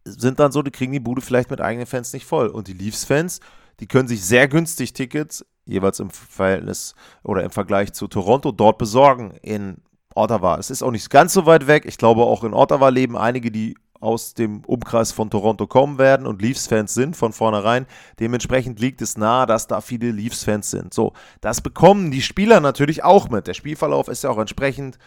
sind 0.05 0.39
dann 0.39 0.51
so, 0.51 0.61
die 0.61 0.71
kriegen 0.71 0.91
die 0.91 0.99
Bude 0.99 1.21
vielleicht 1.21 1.49
mit 1.49 1.61
eigenen 1.61 1.85
Fans 1.85 2.13
nicht 2.13 2.25
voll. 2.25 2.47
Und 2.47 2.67
die 2.67 2.73
Leafs-Fans, 2.73 3.39
die 3.79 3.87
können 3.87 4.07
sich 4.07 4.23
sehr 4.23 4.47
günstig 4.47 4.93
Tickets, 4.93 5.45
jeweils 5.65 5.99
im 5.99 6.09
Verhältnis 6.09 6.95
oder 7.23 7.43
im 7.43 7.51
Vergleich 7.51 7.93
zu 7.93 8.07
Toronto, 8.07 8.51
dort 8.51 8.77
besorgen 8.77 9.31
in 9.41 9.77
Ottawa. 10.15 10.57
Es 10.57 10.69
ist 10.69 10.83
auch 10.83 10.91
nicht 10.91 11.09
ganz 11.09 11.33
so 11.33 11.45
weit 11.45 11.67
weg. 11.67 11.85
Ich 11.85 11.97
glaube, 11.97 12.23
auch 12.23 12.43
in 12.43 12.53
Ottawa 12.53 12.89
leben 12.89 13.17
einige, 13.17 13.51
die 13.51 13.75
aus 14.03 14.33
dem 14.33 14.61
Umkreis 14.65 15.13
von 15.13 15.29
Toronto 15.29 15.65
kommen 15.65 15.97
werden 15.97 16.27
und 16.27 16.41
Leafs-Fans 16.41 16.93
sind 16.93 17.15
von 17.15 17.31
vornherein. 17.31 17.87
Dementsprechend 18.19 18.79
liegt 18.81 19.01
es 19.01 19.17
nahe, 19.17 19.45
dass 19.45 19.67
da 19.67 19.79
viele 19.79 20.11
Leafs-Fans 20.11 20.69
sind. 20.69 20.93
So, 20.93 21.13
das 21.39 21.61
bekommen 21.61 22.11
die 22.11 22.21
Spieler 22.21 22.59
natürlich 22.59 23.03
auch 23.03 23.29
mit. 23.29 23.47
Der 23.47 23.53
Spielverlauf 23.53 24.09
ist 24.09 24.23
ja 24.23 24.29
auch 24.29 24.37
entsprechend 24.37 24.97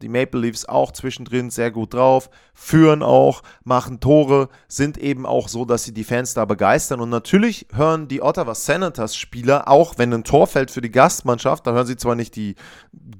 die 0.00 0.08
Maple 0.08 0.40
Leafs 0.40 0.64
auch 0.64 0.92
zwischendrin 0.92 1.50
sehr 1.50 1.70
gut 1.70 1.94
drauf, 1.94 2.30
führen 2.54 3.02
auch, 3.02 3.42
machen 3.64 4.00
Tore, 4.00 4.48
sind 4.68 4.98
eben 4.98 5.26
auch 5.26 5.48
so, 5.48 5.64
dass 5.64 5.84
sie 5.84 5.92
die 5.92 6.04
Fans 6.04 6.34
da 6.34 6.44
begeistern. 6.44 7.00
Und 7.00 7.10
natürlich 7.10 7.66
hören 7.72 8.08
die 8.08 8.22
Ottawa 8.22 8.54
Senators 8.54 9.16
Spieler 9.16 9.68
auch, 9.68 9.94
wenn 9.98 10.12
ein 10.12 10.24
Tor 10.24 10.46
fällt 10.46 10.70
für 10.70 10.80
die 10.80 10.90
Gastmannschaft, 10.90 11.66
da 11.66 11.72
hören 11.72 11.86
sie 11.86 11.96
zwar 11.96 12.14
nicht 12.14 12.36
die, 12.36 12.56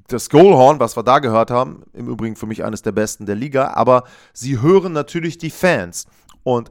das 0.07 0.29
Goalhorn, 0.29 0.79
was 0.79 0.97
wir 0.97 1.03
da 1.03 1.19
gehört 1.19 1.51
haben, 1.51 1.83
im 1.93 2.07
Übrigen 2.07 2.35
für 2.35 2.47
mich 2.47 2.63
eines 2.63 2.81
der 2.81 2.91
besten 2.91 3.25
der 3.25 3.35
Liga, 3.35 3.73
aber 3.73 4.03
sie 4.33 4.61
hören 4.61 4.93
natürlich 4.93 5.37
die 5.37 5.51
Fans. 5.51 6.07
Und 6.43 6.69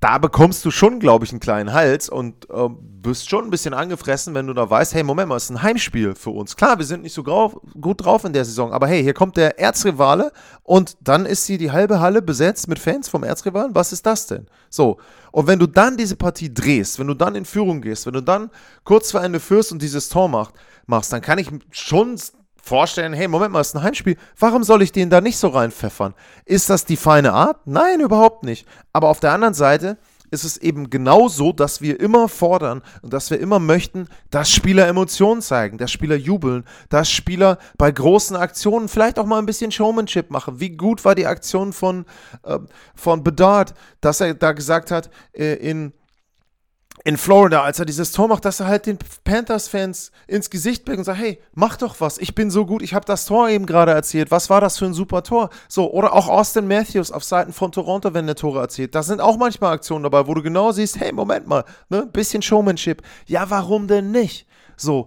da 0.00 0.18
bekommst 0.18 0.62
du 0.64 0.70
schon, 0.70 1.00
glaube 1.00 1.24
ich, 1.24 1.30
einen 1.30 1.40
kleinen 1.40 1.72
Hals 1.72 2.10
und 2.10 2.50
äh, 2.50 2.68
wirst 3.02 3.30
schon 3.30 3.44
ein 3.44 3.50
bisschen 3.50 3.72
angefressen, 3.72 4.34
wenn 4.34 4.46
du 4.46 4.52
da 4.52 4.68
weißt, 4.68 4.92
hey, 4.94 5.02
Moment 5.02 5.30
mal, 5.30 5.36
es 5.36 5.44
ist 5.44 5.50
ein 5.50 5.62
Heimspiel 5.62 6.14
für 6.14 6.30
uns. 6.30 6.54
Klar, 6.54 6.78
wir 6.78 6.84
sind 6.84 7.02
nicht 7.02 7.14
so 7.14 7.22
drauf, 7.22 7.56
gut 7.80 8.04
drauf 8.04 8.24
in 8.24 8.34
der 8.34 8.44
Saison, 8.44 8.72
aber 8.72 8.88
hey, 8.88 9.02
hier 9.02 9.14
kommt 9.14 9.38
der 9.38 9.58
Erzrivale 9.58 10.32
und 10.62 10.98
dann 11.00 11.24
ist 11.24 11.46
hier 11.46 11.56
die 11.56 11.70
halbe 11.70 12.00
Halle 12.00 12.20
besetzt 12.20 12.68
mit 12.68 12.78
Fans 12.78 13.08
vom 13.08 13.24
Erzrivalen. 13.24 13.74
Was 13.74 13.92
ist 13.92 14.04
das 14.04 14.26
denn? 14.26 14.46
So, 14.68 14.98
und 15.32 15.46
wenn 15.46 15.58
du 15.58 15.66
dann 15.66 15.96
diese 15.96 16.16
Partie 16.16 16.52
drehst, 16.52 16.98
wenn 16.98 17.06
du 17.06 17.14
dann 17.14 17.34
in 17.34 17.46
Führung 17.46 17.80
gehst, 17.80 18.04
wenn 18.04 18.14
du 18.14 18.22
dann 18.22 18.50
kurz 18.84 19.12
vor 19.12 19.22
Ende 19.22 19.40
führst 19.40 19.72
und 19.72 19.80
dieses 19.80 20.10
Tor 20.10 20.28
macht, 20.28 20.54
machst, 20.84 21.10
dann 21.10 21.22
kann 21.22 21.38
ich 21.38 21.48
schon 21.70 22.18
vorstellen, 22.66 23.12
hey, 23.12 23.28
Moment 23.28 23.52
mal, 23.52 23.60
ist 23.60 23.76
ein 23.76 23.82
Heimspiel, 23.82 24.16
warum 24.38 24.64
soll 24.64 24.82
ich 24.82 24.92
den 24.92 25.08
da 25.08 25.20
nicht 25.20 25.38
so 25.38 25.48
reinpfeffern? 25.48 26.14
Ist 26.44 26.68
das 26.68 26.84
die 26.84 26.96
feine 26.96 27.32
Art? 27.32 27.66
Nein, 27.66 28.00
überhaupt 28.00 28.44
nicht. 28.44 28.66
Aber 28.92 29.08
auf 29.08 29.20
der 29.20 29.32
anderen 29.32 29.54
Seite 29.54 29.98
ist 30.30 30.44
es 30.44 30.56
eben 30.56 30.90
genau 30.90 31.28
so, 31.28 31.52
dass 31.52 31.80
wir 31.80 32.00
immer 32.00 32.28
fordern 32.28 32.82
und 33.02 33.12
dass 33.12 33.30
wir 33.30 33.38
immer 33.38 33.60
möchten, 33.60 34.08
dass 34.30 34.50
Spieler 34.50 34.88
Emotionen 34.88 35.40
zeigen, 35.40 35.78
dass 35.78 35.92
Spieler 35.92 36.16
jubeln, 36.16 36.64
dass 36.88 37.08
Spieler 37.08 37.58
bei 37.78 37.92
großen 37.92 38.34
Aktionen 38.34 38.88
vielleicht 38.88 39.20
auch 39.20 39.26
mal 39.26 39.38
ein 39.38 39.46
bisschen 39.46 39.70
Showmanship 39.70 40.30
machen. 40.30 40.58
Wie 40.58 40.70
gut 40.70 41.04
war 41.04 41.14
die 41.14 41.26
Aktion 41.26 41.72
von, 41.72 42.04
äh, 42.42 42.58
von 42.96 43.22
Bedard, 43.22 43.74
dass 44.00 44.20
er 44.20 44.34
da 44.34 44.52
gesagt 44.52 44.90
hat, 44.90 45.10
äh, 45.32 45.54
in 45.54 45.92
in 47.06 47.16
Florida, 47.16 47.62
als 47.62 47.78
er 47.78 47.84
dieses 47.84 48.10
Tor 48.10 48.26
macht, 48.26 48.44
dass 48.44 48.58
er 48.58 48.66
halt 48.66 48.86
den 48.86 48.98
Panthers-Fans 49.22 50.10
ins 50.26 50.50
Gesicht 50.50 50.84
blickt 50.84 50.98
und 50.98 51.04
sagt, 51.04 51.20
hey, 51.20 51.40
mach 51.54 51.76
doch 51.76 52.00
was, 52.00 52.18
ich 52.18 52.34
bin 52.34 52.50
so 52.50 52.66
gut, 52.66 52.82
ich 52.82 52.94
habe 52.94 53.04
das 53.04 53.26
Tor 53.26 53.48
eben 53.48 53.64
gerade 53.64 53.92
erzählt, 53.92 54.32
was 54.32 54.50
war 54.50 54.60
das 54.60 54.76
für 54.76 54.86
ein 54.86 54.92
super 54.92 55.22
Tor? 55.22 55.50
So, 55.68 55.92
oder 55.92 56.12
auch 56.14 56.28
Austin 56.28 56.66
Matthews 56.66 57.12
auf 57.12 57.22
Seiten 57.22 57.52
von 57.52 57.70
Toronto, 57.70 58.12
wenn 58.12 58.26
der 58.26 58.34
Tore 58.34 58.58
erzählt. 58.58 58.96
Da 58.96 59.04
sind 59.04 59.20
auch 59.20 59.36
manchmal 59.36 59.74
Aktionen 59.74 60.02
dabei, 60.02 60.26
wo 60.26 60.34
du 60.34 60.42
genau 60.42 60.72
siehst, 60.72 60.98
hey, 60.98 61.12
Moment 61.12 61.46
mal, 61.46 61.62
ne, 61.90 62.06
bisschen 62.06 62.42
Showmanship. 62.42 63.02
Ja, 63.26 63.48
warum 63.50 63.86
denn 63.86 64.10
nicht? 64.10 64.48
So, 64.76 65.06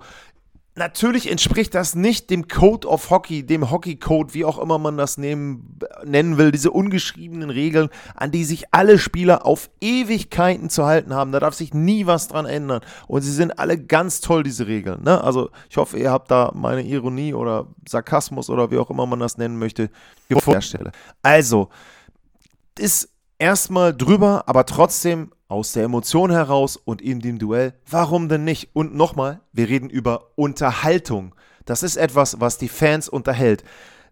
Natürlich 0.80 1.30
entspricht 1.30 1.76
das 1.76 1.94
nicht 1.94 2.30
dem 2.30 2.48
Code 2.48 2.88
of 2.88 3.10
Hockey, 3.10 3.46
dem 3.46 3.70
Hockey-Code, 3.70 4.34
wie 4.34 4.46
auch 4.46 4.58
immer 4.58 4.78
man 4.78 4.96
das 4.96 5.18
nehmen, 5.18 5.78
nennen 6.06 6.38
will, 6.38 6.52
diese 6.54 6.72
ungeschriebenen 6.72 7.50
Regeln, 7.50 7.90
an 8.16 8.32
die 8.32 8.46
sich 8.46 8.64
alle 8.72 8.98
Spieler 8.98 9.46
auf 9.46 9.70
Ewigkeiten 9.82 10.70
zu 10.70 10.86
halten 10.86 11.14
haben. 11.14 11.34
Da 11.34 11.42
darf 11.42 11.54
sich 11.54 11.74
nie 11.74 12.06
was 12.06 12.30
dran 12.30 12.46
ändern. 12.46 12.80
Und 13.08 13.24
sie 13.24 13.34
sind 13.34 13.60
alle 13.60 13.78
ganz 13.78 14.22
toll, 14.22 14.42
diese 14.42 14.68
Regeln. 14.68 15.04
Ne? 15.04 15.22
Also 15.22 15.50
ich 15.70 15.76
hoffe, 15.76 16.00
ihr 16.00 16.12
habt 16.12 16.32
da 16.32 16.54
meine 16.56 16.84
Ironie 16.84 17.34
oder 17.34 17.68
Sarkasmus 17.86 18.50
oder 18.50 18.72
wie 18.72 18.78
auch 18.78 18.90
immer 18.90 19.06
man 19.06 19.20
das 19.20 19.38
nennen 19.38 19.60
möchte, 19.60 19.90
vorstelle. 20.32 20.94
Also, 21.22 21.68
ist 22.78 23.10
erstmal 23.38 23.94
drüber, 23.94 24.44
aber 24.46 24.66
trotzdem 24.66 25.34
aus 25.50 25.74
der 25.74 25.84
Emotion 25.84 26.32
heraus 26.32 26.78
und 26.78 27.02
in 27.02 27.20
dem 27.20 27.40
Duell. 27.40 27.74
Warum 27.90 28.30
denn 28.30 28.46
nicht? 28.46 28.70
Und 28.74 28.96
nochmal, 28.96 29.42
wir 29.52 29.68
reden 29.68 29.90
über 29.90 30.30
Unterhaltung. 30.36 31.36
Das 31.66 31.84
ist 31.84 31.98
etwas, 31.98 32.40
was 32.40 32.58
die 32.58 32.70
Fans 32.70 33.10
unterhält. 33.10 33.64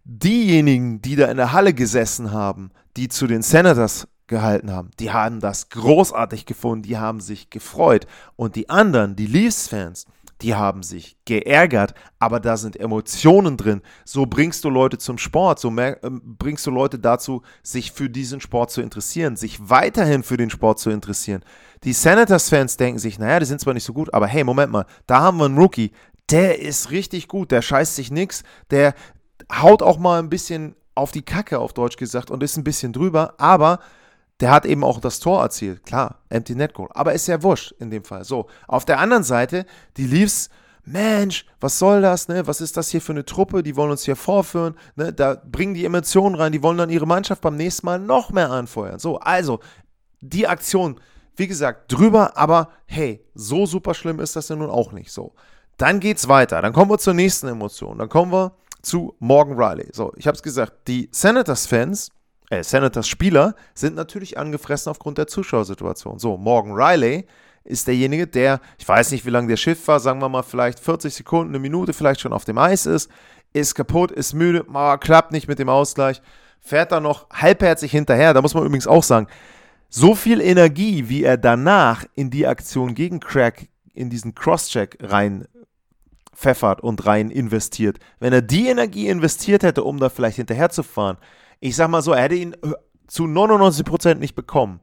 Diejenigen, 0.04 1.00
die 1.00 1.16
da 1.16 1.26
in 1.26 1.36
der 1.36 1.52
Halle 1.52 1.72
gesessen 1.72 2.32
haben, 2.32 2.70
die 2.96 3.08
zu 3.08 3.26
den 3.26 3.42
Senators 3.42 4.08
gehalten 4.26 4.72
haben, 4.72 4.90
die 4.98 5.12
haben 5.12 5.40
das 5.40 5.68
großartig 5.70 6.44
gefunden, 6.44 6.82
die 6.82 6.98
haben 6.98 7.20
sich 7.20 7.50
gefreut. 7.50 8.06
Und 8.34 8.56
die 8.56 8.68
anderen, 8.68 9.14
die 9.14 9.26
Leafs-Fans, 9.26 10.06
die 10.40 10.54
haben 10.54 10.82
sich 10.82 11.16
geärgert, 11.24 11.94
aber 12.18 12.38
da 12.40 12.56
sind 12.56 12.78
Emotionen 12.78 13.56
drin. 13.56 13.82
So 14.04 14.26
bringst 14.26 14.64
du 14.64 14.70
Leute 14.70 14.98
zum 14.98 15.18
Sport, 15.18 15.58
so 15.58 15.70
mehr, 15.70 16.02
äh, 16.04 16.10
bringst 16.10 16.66
du 16.66 16.70
Leute 16.70 16.98
dazu, 16.98 17.42
sich 17.62 17.92
für 17.92 18.08
diesen 18.08 18.40
Sport 18.40 18.70
zu 18.70 18.80
interessieren, 18.80 19.36
sich 19.36 19.68
weiterhin 19.68 20.22
für 20.22 20.36
den 20.36 20.50
Sport 20.50 20.78
zu 20.78 20.90
interessieren. 20.90 21.42
Die 21.84 21.92
Senators-Fans 21.92 22.76
denken 22.76 22.98
sich, 22.98 23.18
naja, 23.18 23.40
die 23.40 23.46
sind 23.46 23.60
zwar 23.60 23.74
nicht 23.74 23.84
so 23.84 23.92
gut, 23.92 24.14
aber 24.14 24.26
hey, 24.26 24.44
Moment 24.44 24.72
mal, 24.72 24.86
da 25.06 25.20
haben 25.20 25.38
wir 25.38 25.46
einen 25.46 25.58
Rookie, 25.58 25.92
der 26.30 26.60
ist 26.60 26.90
richtig 26.90 27.28
gut, 27.28 27.50
der 27.50 27.62
scheißt 27.62 27.96
sich 27.96 28.10
nix, 28.10 28.42
der 28.70 28.94
haut 29.52 29.82
auch 29.82 29.98
mal 29.98 30.18
ein 30.18 30.28
bisschen 30.28 30.74
auf 30.94 31.10
die 31.12 31.22
Kacke, 31.22 31.58
auf 31.58 31.72
Deutsch 31.72 31.96
gesagt, 31.96 32.30
und 32.30 32.42
ist 32.42 32.56
ein 32.56 32.64
bisschen 32.64 32.92
drüber, 32.92 33.34
aber 33.38 33.78
der 34.40 34.50
hat 34.50 34.66
eben 34.66 34.84
auch 34.84 35.00
das 35.00 35.18
Tor 35.20 35.42
erzielt. 35.42 35.84
Klar, 35.84 36.20
Empty 36.28 36.54
Net 36.54 36.74
Goal. 36.74 36.88
Aber 36.92 37.12
ist 37.12 37.26
ja 37.26 37.42
wurscht 37.42 37.72
in 37.78 37.90
dem 37.90 38.04
Fall. 38.04 38.24
So, 38.24 38.46
auf 38.66 38.84
der 38.84 38.98
anderen 39.00 39.24
Seite, 39.24 39.66
die 39.96 40.06
Leafs, 40.06 40.48
Mensch, 40.84 41.44
was 41.60 41.78
soll 41.78 42.00
das, 42.00 42.28
ne? 42.28 42.46
Was 42.46 42.62
ist 42.62 42.76
das 42.76 42.88
hier 42.88 43.02
für 43.02 43.12
eine 43.12 43.24
Truppe? 43.24 43.62
Die 43.62 43.76
wollen 43.76 43.90
uns 43.90 44.04
hier 44.04 44.16
vorführen, 44.16 44.74
ne? 44.96 45.12
Da 45.12 45.34
bringen 45.34 45.74
die 45.74 45.84
Emotionen 45.84 46.34
rein, 46.34 46.52
die 46.52 46.62
wollen 46.62 46.78
dann 46.78 46.88
ihre 46.88 47.06
Mannschaft 47.06 47.42
beim 47.42 47.56
nächsten 47.56 47.84
Mal 47.84 47.98
noch 47.98 48.30
mehr 48.30 48.50
anfeuern. 48.50 48.98
So, 48.98 49.18
also, 49.18 49.60
die 50.20 50.46
Aktion, 50.46 50.98
wie 51.36 51.46
gesagt, 51.46 51.92
drüber, 51.92 52.36
aber 52.36 52.70
hey, 52.86 53.24
so 53.34 53.66
super 53.66 53.92
schlimm 53.92 54.18
ist 54.18 54.34
das 54.34 54.48
ja 54.48 54.56
nun 54.56 54.70
auch 54.70 54.92
nicht 54.92 55.12
so. 55.12 55.34
Dann 55.76 56.00
geht's 56.00 56.28
weiter. 56.28 56.62
Dann 56.62 56.72
kommen 56.72 56.90
wir 56.90 56.98
zur 56.98 57.14
nächsten 57.14 57.48
Emotion. 57.48 57.98
Dann 57.98 58.08
kommen 58.08 58.32
wir 58.32 58.52
zu 58.82 59.14
Morgan 59.18 59.58
Riley. 59.58 59.90
So, 59.92 60.12
ich 60.16 60.26
habe 60.26 60.36
es 60.36 60.42
gesagt, 60.42 60.88
die 60.88 61.08
Senators-Fans 61.12 62.10
äh, 62.50 62.62
Senators 62.62 63.08
Spieler 63.08 63.54
sind 63.74 63.94
natürlich 63.94 64.38
angefressen 64.38 64.90
aufgrund 64.90 65.18
der 65.18 65.26
Zuschauersituation. 65.26 66.18
So, 66.18 66.36
Morgan 66.36 66.72
Riley 66.72 67.26
ist 67.64 67.86
derjenige, 67.86 68.26
der, 68.26 68.60
ich 68.78 68.88
weiß 68.88 69.10
nicht, 69.10 69.26
wie 69.26 69.30
lange 69.30 69.48
der 69.48 69.56
Schiff 69.56 69.86
war, 69.88 70.00
sagen 70.00 70.20
wir 70.20 70.28
mal 70.28 70.42
vielleicht 70.42 70.80
40 70.80 71.14
Sekunden, 71.14 71.50
eine 71.50 71.58
Minute 71.58 71.92
vielleicht 71.92 72.20
schon 72.20 72.32
auf 72.32 72.44
dem 72.44 72.56
Eis 72.56 72.86
ist, 72.86 73.10
ist 73.52 73.74
kaputt, 73.74 74.10
ist 74.10 74.32
müde, 74.32 74.64
oh, 74.72 74.96
klappt 74.96 75.32
nicht 75.32 75.48
mit 75.48 75.58
dem 75.58 75.68
Ausgleich, 75.68 76.22
fährt 76.60 76.92
da 76.92 77.00
noch 77.00 77.28
halbherzig 77.30 77.90
hinterher. 77.90 78.32
Da 78.32 78.42
muss 78.42 78.54
man 78.54 78.64
übrigens 78.64 78.86
auch 78.86 79.02
sagen, 79.02 79.26
so 79.90 80.14
viel 80.14 80.40
Energie, 80.40 81.08
wie 81.08 81.24
er 81.24 81.36
danach 81.36 82.04
in 82.14 82.30
die 82.30 82.46
Aktion 82.46 82.94
gegen 82.94 83.20
Crack, 83.20 83.68
in 83.94 84.10
diesen 84.10 84.34
Crosscheck 84.34 84.98
rein 85.00 85.46
pfeffert 86.34 86.80
und 86.82 87.04
rein 87.04 87.30
investiert. 87.30 87.98
Wenn 88.20 88.32
er 88.32 88.42
die 88.42 88.68
Energie 88.68 89.08
investiert 89.08 89.62
hätte, 89.62 89.82
um 89.84 89.98
da 89.98 90.08
vielleicht 90.08 90.36
hinterher 90.36 90.70
zu 90.70 90.82
fahren, 90.82 91.18
ich 91.60 91.76
sag 91.76 91.88
mal 91.88 92.02
so, 92.02 92.12
er 92.12 92.22
hätte 92.22 92.34
ihn 92.34 92.54
äh, 92.54 92.72
zu 93.06 93.24
99% 93.24 94.14
nicht 94.16 94.34
bekommen. 94.34 94.80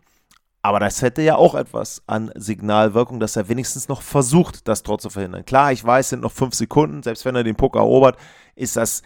Aber 0.62 0.80
das 0.80 1.04
hätte 1.04 1.22
ja 1.22 1.36
auch 1.36 1.54
etwas 1.54 2.02
an 2.08 2.32
Signalwirkung, 2.34 3.20
dass 3.20 3.36
er 3.36 3.50
wenigstens 3.50 3.88
noch 3.88 4.02
versucht, 4.02 4.68
das 4.68 4.82
Tor 4.82 4.98
zu 4.98 5.12
verhindern. 5.12 5.46
Klar, 5.46 5.72
ich 5.72 5.86
weiß, 5.86 6.10
sind 6.10 6.24
noch 6.24 6.32
fünf 6.32 6.56
Sekunden. 6.56 7.04
Selbst 7.04 7.24
wenn 7.24 7.36
er 7.36 7.44
den 7.44 7.56
Puck 7.56 7.76
erobert, 7.76 8.18
ist 8.56 8.76
das 8.76 9.04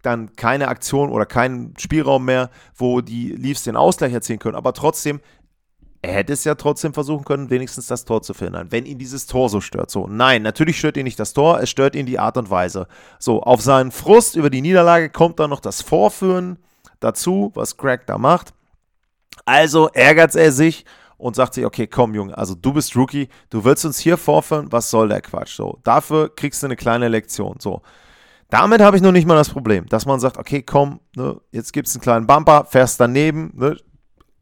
dann 0.00 0.34
keine 0.36 0.68
Aktion 0.68 1.10
oder 1.10 1.26
kein 1.26 1.74
Spielraum 1.76 2.24
mehr, 2.24 2.48
wo 2.74 3.02
die 3.02 3.28
Leafs 3.32 3.64
den 3.64 3.76
Ausgleich 3.76 4.14
erzielen 4.14 4.38
können. 4.38 4.54
Aber 4.54 4.72
trotzdem, 4.72 5.20
er 6.00 6.14
hätte 6.14 6.32
es 6.32 6.44
ja 6.44 6.54
trotzdem 6.54 6.94
versuchen 6.94 7.26
können, 7.26 7.50
wenigstens 7.50 7.88
das 7.88 8.06
Tor 8.06 8.22
zu 8.22 8.32
verhindern, 8.32 8.68
wenn 8.70 8.86
ihn 8.86 8.98
dieses 8.98 9.26
Tor 9.26 9.50
so 9.50 9.60
stört. 9.60 9.90
So, 9.90 10.06
nein, 10.06 10.40
natürlich 10.40 10.78
stört 10.78 10.96
ihn 10.96 11.04
nicht 11.04 11.20
das 11.20 11.34
Tor, 11.34 11.60
es 11.60 11.68
stört 11.68 11.94
ihn 11.94 12.06
die 12.06 12.18
Art 12.18 12.38
und 12.38 12.48
Weise. 12.48 12.86
So, 13.18 13.42
auf 13.42 13.60
seinen 13.60 13.90
Frust 13.90 14.34
über 14.34 14.48
die 14.48 14.62
Niederlage 14.62 15.10
kommt 15.10 15.40
dann 15.40 15.50
noch 15.50 15.60
das 15.60 15.82
Vorführen 15.82 16.58
dazu, 17.00 17.50
was 17.54 17.76
Craig 17.76 18.06
da 18.06 18.18
macht. 18.18 18.54
Also 19.44 19.88
ärgert 19.88 20.34
er 20.34 20.52
sich 20.52 20.84
und 21.18 21.36
sagt 21.36 21.54
sich, 21.54 21.64
okay, 21.64 21.86
komm 21.86 22.14
Junge, 22.14 22.36
also 22.36 22.54
du 22.54 22.72
bist 22.72 22.96
Rookie, 22.96 23.28
du 23.50 23.64
willst 23.64 23.84
uns 23.84 23.98
hier 23.98 24.16
vorführen, 24.16 24.70
was 24.70 24.90
soll 24.90 25.08
der 25.08 25.20
Quatsch? 25.20 25.56
So, 25.56 25.78
dafür 25.82 26.34
kriegst 26.34 26.62
du 26.62 26.66
eine 26.66 26.76
kleine 26.76 27.08
Lektion. 27.08 27.56
So, 27.58 27.82
damit 28.50 28.80
habe 28.80 28.96
ich 28.96 29.02
noch 29.02 29.12
nicht 29.12 29.26
mal 29.26 29.34
das 29.34 29.48
Problem, 29.48 29.86
dass 29.86 30.06
man 30.06 30.20
sagt, 30.20 30.38
okay, 30.38 30.62
komm, 30.62 31.00
ne, 31.16 31.40
jetzt 31.52 31.72
gibt 31.72 31.88
es 31.88 31.94
einen 31.94 32.02
kleinen 32.02 32.26
Bumper, 32.26 32.64
fährst 32.64 33.00
daneben, 33.00 33.52
ne, 33.54 33.76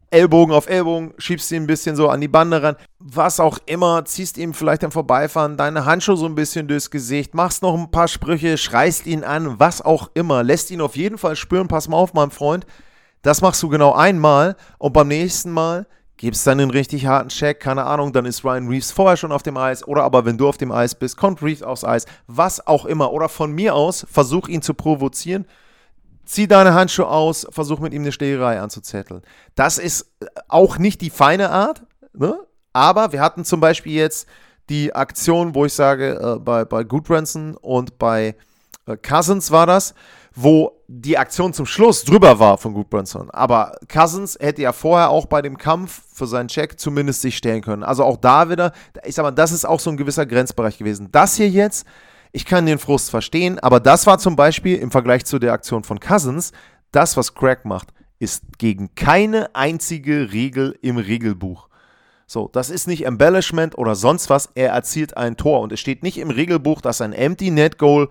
Ellbogen 0.09 0.53
auf 0.53 0.67
Ellbogen, 0.67 1.13
schiebst 1.17 1.51
ihn 1.51 1.63
ein 1.63 1.67
bisschen 1.67 1.95
so 1.95 2.09
an 2.09 2.21
die 2.21 2.27
Bande 2.27 2.61
ran, 2.61 2.75
was 2.99 3.39
auch 3.39 3.57
immer, 3.65 4.05
ziehst 4.05 4.37
ihm 4.37 4.53
vielleicht 4.53 4.83
am 4.83 4.91
Vorbeifahren 4.91 5.57
deine 5.57 5.85
Handschuhe 5.85 6.17
so 6.17 6.25
ein 6.25 6.35
bisschen 6.35 6.67
durchs 6.67 6.91
Gesicht, 6.91 7.33
machst 7.33 7.61
noch 7.61 7.73
ein 7.73 7.91
paar 7.91 8.07
Sprüche, 8.07 8.57
schreist 8.57 9.07
ihn 9.07 9.23
an, 9.23 9.59
was 9.59 9.81
auch 9.81 10.11
immer, 10.13 10.43
lässt 10.43 10.71
ihn 10.71 10.81
auf 10.81 10.95
jeden 10.95 11.17
Fall 11.17 11.35
spüren, 11.35 11.67
pass 11.67 11.87
mal 11.87 11.97
auf, 11.97 12.13
mein 12.13 12.31
Freund, 12.31 12.65
das 13.21 13.41
machst 13.41 13.61
du 13.63 13.69
genau 13.69 13.93
einmal 13.93 14.55
und 14.77 14.93
beim 14.93 15.07
nächsten 15.07 15.51
Mal 15.51 15.87
gibst 16.17 16.47
dann 16.47 16.59
einen 16.59 16.71
richtig 16.71 17.05
harten 17.05 17.29
Check, 17.29 17.59
keine 17.59 17.83
Ahnung, 17.83 18.13
dann 18.13 18.25
ist 18.25 18.43
Ryan 18.43 18.67
Reeves 18.67 18.91
vorher 18.91 19.17
schon 19.17 19.31
auf 19.31 19.43
dem 19.43 19.57
Eis 19.57 19.85
oder 19.87 20.03
aber 20.03 20.25
wenn 20.25 20.37
du 20.37 20.47
auf 20.47 20.57
dem 20.57 20.71
Eis 20.71 20.95
bist, 20.95 21.17
kommt 21.17 21.41
Reeves 21.41 21.63
aufs 21.63 21.83
Eis, 21.83 22.05
was 22.27 22.65
auch 22.65 22.85
immer. 22.85 23.11
Oder 23.11 23.27
von 23.27 23.51
mir 23.51 23.75
aus, 23.75 24.05
versuch 24.09 24.47
ihn 24.47 24.61
zu 24.61 24.73
provozieren, 24.73 25.45
zieh 26.25 26.47
deine 26.47 26.73
Handschuhe 26.73 27.07
aus, 27.07 27.47
versuch 27.49 27.79
mit 27.79 27.93
ihm 27.93 28.01
eine 28.01 28.11
Steherei 28.11 28.59
anzuzetteln. 28.59 29.21
Das 29.55 29.77
ist 29.77 30.11
äh, 30.19 30.25
auch 30.47 30.77
nicht 30.77 31.01
die 31.01 31.09
feine 31.09 31.49
Art, 31.51 31.83
ne? 32.13 32.37
aber 32.73 33.11
wir 33.11 33.21
hatten 33.21 33.45
zum 33.45 33.59
Beispiel 33.59 33.93
jetzt 33.93 34.27
die 34.69 34.93
Aktion, 34.93 35.55
wo 35.55 35.65
ich 35.65 35.73
sage, 35.73 36.19
äh, 36.19 36.39
bei, 36.39 36.65
bei 36.65 36.83
Goodbranson 36.83 37.55
und 37.55 37.97
bei 37.99 38.35
äh, 38.87 38.97
Cousins 38.97 39.51
war 39.51 39.67
das, 39.67 39.93
wo 40.33 40.71
die 40.87 41.17
Aktion 41.17 41.53
zum 41.53 41.65
Schluss 41.65 42.03
drüber 42.03 42.39
war 42.39 42.57
von 42.57 42.73
Goodbranson. 42.73 43.29
Aber 43.31 43.77
Cousins 43.91 44.37
hätte 44.39 44.61
ja 44.61 44.73
vorher 44.73 45.09
auch 45.09 45.25
bei 45.25 45.41
dem 45.41 45.57
Kampf 45.57 46.03
für 46.13 46.27
seinen 46.27 46.49
Check 46.49 46.79
zumindest 46.79 47.21
sich 47.21 47.37
stellen 47.37 47.61
können. 47.61 47.83
Also 47.83 48.03
auch 48.03 48.17
da 48.17 48.49
wieder, 48.49 48.73
ich 49.05 49.15
sag 49.15 49.23
mal, 49.23 49.31
das 49.31 49.51
ist 49.51 49.65
auch 49.65 49.79
so 49.79 49.89
ein 49.89 49.97
gewisser 49.97 50.25
Grenzbereich 50.25 50.77
gewesen. 50.77 51.09
Das 51.11 51.35
hier 51.35 51.49
jetzt 51.49 51.85
ich 52.35 52.45
kann 52.45 52.65
den 52.65 52.79
Frust 52.79 53.11
verstehen, 53.11 53.59
aber 53.59 53.79
das 53.79 54.05
war 54.07 54.19
zum 54.19 54.35
Beispiel 54.35 54.75
im 54.75 54.91
Vergleich 54.91 55.23
zu 55.23 55.39
der 55.39 55.53
Aktion 55.53 55.85
von 55.85 56.01
Cousins, 56.01 56.51
das, 56.91 57.15
was 57.15 57.33
Craig 57.33 57.63
macht, 57.63 57.93
ist 58.19 58.43
gegen 58.57 58.93
keine 58.93 59.55
einzige 59.55 60.33
Regel 60.33 60.77
im 60.81 60.97
Regelbuch. 60.97 61.69
So, 62.27 62.49
das 62.51 62.69
ist 62.69 62.87
nicht 62.87 63.05
Embellishment 63.05 63.77
oder 63.77 63.95
sonst 63.95 64.29
was. 64.29 64.49
Er 64.53 64.71
erzielt 64.71 65.15
ein 65.15 65.37
Tor 65.37 65.61
und 65.61 65.71
es 65.71 65.79
steht 65.79 66.03
nicht 66.03 66.17
im 66.17 66.29
Regelbuch, 66.29 66.81
dass 66.81 66.99
ein 66.99 67.13
Empty 67.13 67.51
Net 67.51 67.77
Goal 67.77 68.09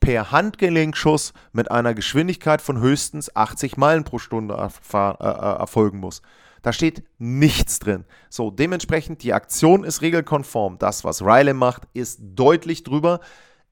per 0.00 0.30
Handgelenkschuss 0.32 1.34
mit 1.52 1.70
einer 1.70 1.92
Geschwindigkeit 1.92 2.62
von 2.62 2.80
höchstens 2.80 3.36
80 3.36 3.76
Meilen 3.76 4.04
pro 4.04 4.18
Stunde 4.18 4.54
äh, 4.54 4.96
äh, 4.96 5.58
erfolgen 5.58 5.98
muss. 5.98 6.22
Da 6.62 6.72
steht 6.72 7.02
nichts 7.18 7.80
drin. 7.80 8.06
So, 8.30 8.50
dementsprechend, 8.50 9.22
die 9.22 9.34
Aktion 9.34 9.84
ist 9.84 10.00
regelkonform. 10.00 10.78
Das, 10.78 11.04
was 11.04 11.20
Riley 11.20 11.52
macht, 11.52 11.82
ist 11.92 12.18
deutlich 12.22 12.82
drüber. 12.82 13.20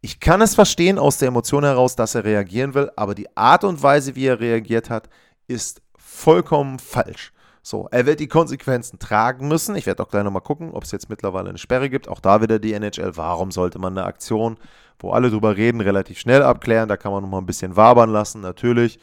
Ich 0.01 0.21
kann 0.21 0.41
es 0.41 0.55
verstehen 0.55 0.99
aus 0.99 1.19
der 1.19 1.29
Emotion 1.29 1.65
heraus, 1.65 1.97
dass 1.97 2.15
er 2.15 2.25
reagieren 2.25 2.75
will, 2.75 2.91
aber 2.97 3.15
die 3.15 3.35
Art 3.37 3.65
und 3.65 3.83
Weise, 3.83 4.15
wie 4.15 4.27
er 4.27 4.41
reagiert 4.41 4.91
hat, 4.91 5.09
ist 5.49 5.81
vollkommen 5.97 6.79
falsch. 6.79 7.33
So, 7.63 7.89
er 7.91 8.07
wird 8.07 8.21
die 8.21 8.29
Konsequenzen 8.29 9.01
tragen 9.01 9.49
müssen. 9.49 9.75
Ich 9.75 9.87
werde 9.87 10.01
auch 10.01 10.09
gleich 10.09 10.23
nochmal 10.23 10.43
gucken, 10.43 10.71
ob 10.71 10.85
es 10.85 10.93
jetzt 10.93 11.09
mittlerweile 11.09 11.49
eine 11.49 11.59
Sperre 11.59 11.91
gibt. 11.91 12.07
Auch 12.07 12.21
da 12.21 12.41
wieder 12.41 12.61
die 12.61 12.73
NHL. 12.73 13.17
Warum 13.17 13.51
sollte 13.51 13.81
man 13.81 13.99
eine 13.99 14.07
Aktion, 14.07 14.57
wo 15.01 15.11
alle 15.11 15.31
drüber 15.31 15.57
reden, 15.57 15.81
relativ 15.81 16.21
schnell 16.21 16.45
abklären? 16.45 16.89
Da 16.89 16.97
kann 16.97 17.11
man 17.11 17.25
nochmal 17.25 17.41
ein 17.41 17.47
bisschen 17.47 17.75
wabern 17.75 18.11
lassen, 18.11 18.41
natürlich. 18.41 19.01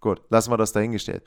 Gut, 0.00 0.20
lassen 0.28 0.52
wir 0.52 0.58
das 0.58 0.72
dahingestellt. 0.72 1.24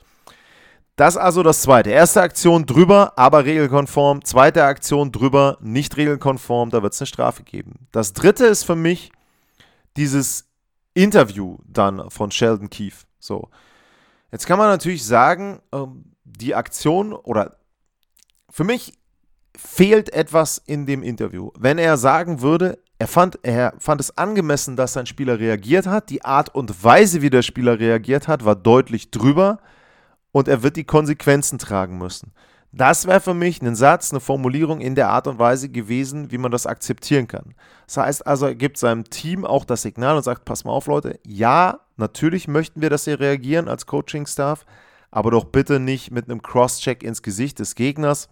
Das 0.96 1.18
also 1.18 1.42
das 1.42 1.60
zweite. 1.60 1.90
Erste 1.90 2.22
Aktion 2.22 2.64
drüber, 2.64 3.12
aber 3.16 3.44
regelkonform. 3.44 4.24
Zweite 4.24 4.64
Aktion 4.64 5.12
drüber, 5.12 5.58
nicht 5.60 5.98
regelkonform. 5.98 6.70
Da 6.70 6.82
wird 6.82 6.94
es 6.94 7.00
eine 7.02 7.06
Strafe 7.06 7.42
geben. 7.42 7.86
Das 7.92 8.14
dritte 8.14 8.46
ist 8.46 8.64
für 8.64 8.76
mich 8.76 9.12
dieses 9.98 10.48
Interview 10.94 11.58
dann 11.66 12.10
von 12.10 12.30
Sheldon 12.30 12.70
Keefe. 12.70 13.04
So. 13.18 13.50
Jetzt 14.32 14.46
kann 14.46 14.58
man 14.58 14.68
natürlich 14.68 15.04
sagen, 15.04 15.60
ähm, 15.72 16.12
die 16.24 16.54
Aktion 16.54 17.12
oder 17.12 17.58
für 18.48 18.64
mich 18.64 18.94
fehlt 19.54 20.12
etwas 20.14 20.62
in 20.64 20.86
dem 20.86 21.02
Interview. 21.02 21.50
Wenn 21.58 21.76
er 21.76 21.98
sagen 21.98 22.40
würde, 22.40 22.78
er 22.98 23.06
fand, 23.06 23.38
er 23.42 23.74
fand 23.78 24.00
es 24.00 24.16
angemessen, 24.16 24.76
dass 24.76 24.94
sein 24.94 25.04
Spieler 25.04 25.38
reagiert 25.38 25.86
hat, 25.86 26.08
die 26.08 26.24
Art 26.24 26.54
und 26.54 26.82
Weise, 26.82 27.20
wie 27.20 27.30
der 27.30 27.42
Spieler 27.42 27.78
reagiert 27.78 28.28
hat, 28.28 28.46
war 28.46 28.56
deutlich 28.56 29.10
drüber 29.10 29.58
und 30.36 30.48
er 30.48 30.62
wird 30.62 30.76
die 30.76 30.84
Konsequenzen 30.84 31.58
tragen 31.58 31.96
müssen. 31.96 32.30
Das 32.70 33.06
wäre 33.06 33.20
für 33.20 33.32
mich 33.32 33.62
ein 33.62 33.74
Satz, 33.74 34.10
eine 34.10 34.20
Formulierung 34.20 34.82
in 34.82 34.94
der 34.94 35.08
Art 35.08 35.26
und 35.28 35.38
Weise 35.38 35.70
gewesen, 35.70 36.30
wie 36.30 36.36
man 36.36 36.50
das 36.50 36.66
akzeptieren 36.66 37.26
kann. 37.26 37.54
Das 37.86 37.96
heißt 37.96 38.26
also, 38.26 38.44
er 38.44 38.54
gibt 38.54 38.76
seinem 38.76 39.04
Team 39.04 39.46
auch 39.46 39.64
das 39.64 39.80
Signal 39.80 40.14
und 40.14 40.24
sagt, 40.24 40.44
pass 40.44 40.64
mal 40.64 40.72
auf 40.72 40.88
Leute, 40.88 41.18
ja, 41.26 41.80
natürlich 41.96 42.48
möchten 42.48 42.82
wir, 42.82 42.90
dass 42.90 43.06
ihr 43.06 43.18
reagieren 43.18 43.66
als 43.66 43.86
Coaching-Staff, 43.86 44.66
aber 45.10 45.30
doch 45.30 45.44
bitte 45.44 45.80
nicht 45.80 46.10
mit 46.10 46.28
einem 46.28 46.42
Cross-Check 46.42 47.02
ins 47.02 47.22
Gesicht 47.22 47.58
des 47.58 47.74
Gegners, 47.74 48.28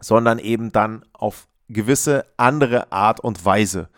sondern 0.00 0.40
eben 0.40 0.72
dann 0.72 1.04
auf 1.12 1.46
gewisse 1.68 2.26
andere 2.36 2.90
Art 2.90 3.20
und 3.20 3.44
Weise. 3.44 3.88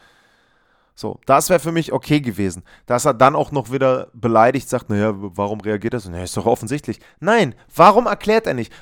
So, 0.98 1.20
das 1.26 1.50
wäre 1.50 1.60
für 1.60 1.72
mich 1.72 1.92
okay 1.92 2.22
gewesen. 2.22 2.62
Dass 2.86 3.04
er 3.04 3.12
dann 3.12 3.36
auch 3.36 3.52
noch 3.52 3.70
wieder 3.70 4.08
beleidigt 4.14 4.66
sagt, 4.68 4.88
naja, 4.88 5.12
warum 5.14 5.60
reagiert 5.60 5.92
er 5.92 6.00
so? 6.00 6.10
Naja, 6.10 6.24
ist 6.24 6.36
doch 6.38 6.46
offensichtlich. 6.46 7.00
Nein, 7.20 7.54
warum 7.74 8.06
erklärt 8.06 8.46
er 8.46 8.54
nicht? 8.54 8.72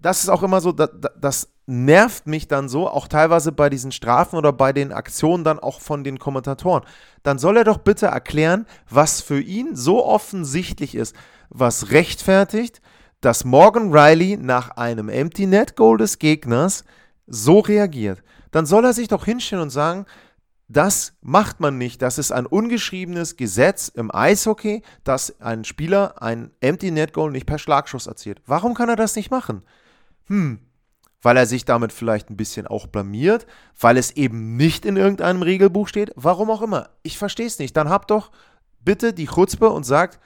Das 0.00 0.22
ist 0.22 0.30
auch 0.30 0.42
immer 0.42 0.62
so, 0.62 0.72
das, 0.72 0.90
das 1.20 1.52
nervt 1.66 2.26
mich 2.26 2.48
dann 2.48 2.70
so, 2.70 2.88
auch 2.88 3.08
teilweise 3.08 3.52
bei 3.52 3.68
diesen 3.68 3.92
Strafen 3.92 4.36
oder 4.36 4.54
bei 4.54 4.72
den 4.72 4.90
Aktionen 4.90 5.44
dann 5.44 5.58
auch 5.58 5.80
von 5.80 6.02
den 6.02 6.18
Kommentatoren. 6.18 6.82
Dann 7.22 7.38
soll 7.38 7.58
er 7.58 7.64
doch 7.64 7.78
bitte 7.78 8.06
erklären, 8.06 8.66
was 8.88 9.20
für 9.20 9.40
ihn 9.40 9.76
so 9.76 10.04
offensichtlich 10.04 10.94
ist, 10.94 11.14
was 11.50 11.90
rechtfertigt, 11.90 12.80
dass 13.20 13.44
Morgan 13.44 13.92
Riley 13.92 14.38
nach 14.38 14.70
einem 14.70 15.10
Empty 15.10 15.46
Net 15.46 15.76
Goal 15.76 15.98
des 15.98 16.18
Gegners 16.18 16.84
so 17.26 17.58
reagiert. 17.58 18.22
Dann 18.50 18.64
soll 18.64 18.84
er 18.84 18.94
sich 18.94 19.08
doch 19.08 19.26
hinstellen 19.26 19.62
und 19.62 19.70
sagen, 19.70 20.06
das 20.70 21.14
macht 21.20 21.58
man 21.58 21.78
nicht. 21.78 22.00
Das 22.00 22.16
ist 22.16 22.30
ein 22.30 22.46
ungeschriebenes 22.46 23.36
Gesetz 23.36 23.88
im 23.88 24.14
Eishockey, 24.14 24.82
dass 25.02 25.40
ein 25.40 25.64
Spieler 25.64 26.22
ein 26.22 26.52
Empty 26.60 26.92
Net 26.92 27.12
Goal 27.12 27.32
nicht 27.32 27.46
per 27.46 27.58
Schlagschuss 27.58 28.06
erzielt. 28.06 28.40
Warum 28.46 28.74
kann 28.74 28.88
er 28.88 28.94
das 28.94 29.16
nicht 29.16 29.32
machen? 29.32 29.62
Hm, 30.26 30.60
weil 31.22 31.36
er 31.36 31.46
sich 31.46 31.64
damit 31.64 31.92
vielleicht 31.92 32.30
ein 32.30 32.36
bisschen 32.36 32.68
auch 32.68 32.86
blamiert, 32.86 33.48
weil 33.80 33.96
es 33.96 34.12
eben 34.12 34.56
nicht 34.56 34.86
in 34.86 34.96
irgendeinem 34.96 35.42
Regelbuch 35.42 35.88
steht, 35.88 36.12
warum 36.14 36.50
auch 36.50 36.62
immer. 36.62 36.90
Ich 37.02 37.18
verstehe 37.18 37.48
es 37.48 37.58
nicht. 37.58 37.76
Dann 37.76 37.88
habt 37.88 38.12
doch 38.12 38.30
bitte 38.78 39.12
die 39.12 39.26
Chutzpe 39.26 39.70
und 39.70 39.82
sagt, 39.82 40.20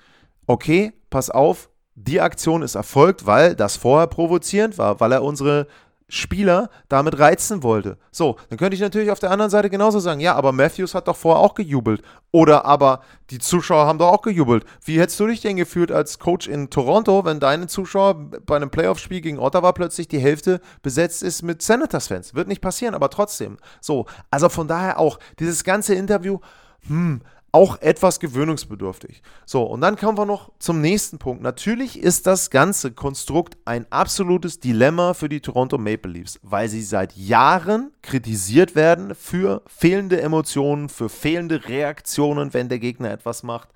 okay, 0.47 0.93
pass 1.09 1.31
auf, 1.31 1.71
die 1.95 2.21
Aktion 2.21 2.61
ist 2.61 2.75
erfolgt, 2.75 3.25
weil 3.25 3.57
das 3.57 3.79
vorher 3.79 4.09
provozierend 4.09 4.77
war, 4.77 5.01
weil 5.01 5.13
er 5.13 5.23
unsere 5.23 5.69
Spieler 6.09 6.69
damit 6.89 7.19
reizen 7.19 7.63
wollte. 7.63 7.97
So, 8.11 8.37
dann 8.49 8.59
könnte 8.59 8.75
ich 8.75 8.81
natürlich 8.81 9.11
auf 9.11 9.21
der 9.21 9.31
anderen 9.31 9.51
Seite 9.51 9.71
genauso 9.71 10.01
sagen, 10.01 10.21
ja, 10.21 10.35
aber 10.35 10.53
Matthews 10.53 10.95
hat 10.95 11.09
doch 11.09 11.17
vorher 11.17 11.43
auch 11.43 11.55
gejubelt. 11.55 12.03
Oder 12.31 12.65
aber 12.67 13.01
die 13.31 13.39
Zuschauer 13.39 13.87
haben 13.87 13.99
doch 13.99 14.13
auch 14.13 14.23
gejubelt. 14.23 14.65
Wie 14.85 15.01
hättest 15.01 15.19
du 15.19 15.27
dich 15.27 15.41
denn 15.41 15.57
gefühlt 15.57 15.91
als 15.91 16.19
Coach 16.19 16.47
in 16.47 16.69
Toronto, 16.69 17.25
wenn 17.25 17.41
deine 17.41 17.69
Zuschauer 17.69 18.15
bei 18.45 18.57
einem 18.57 18.71
Playoff-Spiel 18.71 19.23
gegen 19.23 19.39
Ottawa 19.39 19.73
plötzlich 19.73 20.09
die 20.09 20.19
Hälfte 20.19 20.61
besetzt 20.83 21.23
ist 21.23 21.43
mit 21.43 21.63
Senators-Fans? 21.63 22.35
Wird 22.35 22.49
nicht 22.49 22.61
passieren, 22.61 22.95
aber 22.95 23.09
trotzdem. 23.09 23.57
So, 23.81 24.07
also 24.31 24.49
von 24.49 24.69
daher 24.69 24.99
auch 24.99 25.19
dieses 25.39 25.65
ganze 25.65 25.95
Interview, 25.95 26.39
hm, 26.87 27.23
auch 27.55 27.81
etwas 27.81 28.19
gewöhnungsbedürftig. 28.19 29.23
So, 29.47 29.63
und 29.63 29.81
dann 29.81 29.95
kommen 29.95 30.19
wir 30.19 30.27
noch 30.27 30.51
zum 30.59 30.81
nächsten 30.81 31.19
Punkt. 31.19 31.41
Natürlich 31.41 32.01
ist 32.01 32.27
das 32.27 32.51
ganze 32.51 32.91
Konstrukt 32.91 33.57
ein 33.65 33.87
absolutes 33.91 34.59
Dilemma 34.59 35.15
für 35.15 35.29
die 35.29 35.41
Toronto 35.41 35.79
Maple 35.79 36.11
Leafs, 36.11 36.41
weil 36.43 36.69
sie 36.69 36.83
seit 36.83 37.17
Jahren 37.17 37.93
kritisiert 38.03 38.75
werden 38.75 39.15
für 39.15 39.63
fehlende 39.69 40.21
Emotionen, 40.21 40.89
für 40.89 41.09
fehlende 41.09 41.69
Reaktionen, 41.69 42.53
wenn 42.55 42.69
der 42.69 42.81
Gegner 42.81 43.13
etwas 43.13 43.45
macht. 43.45 43.69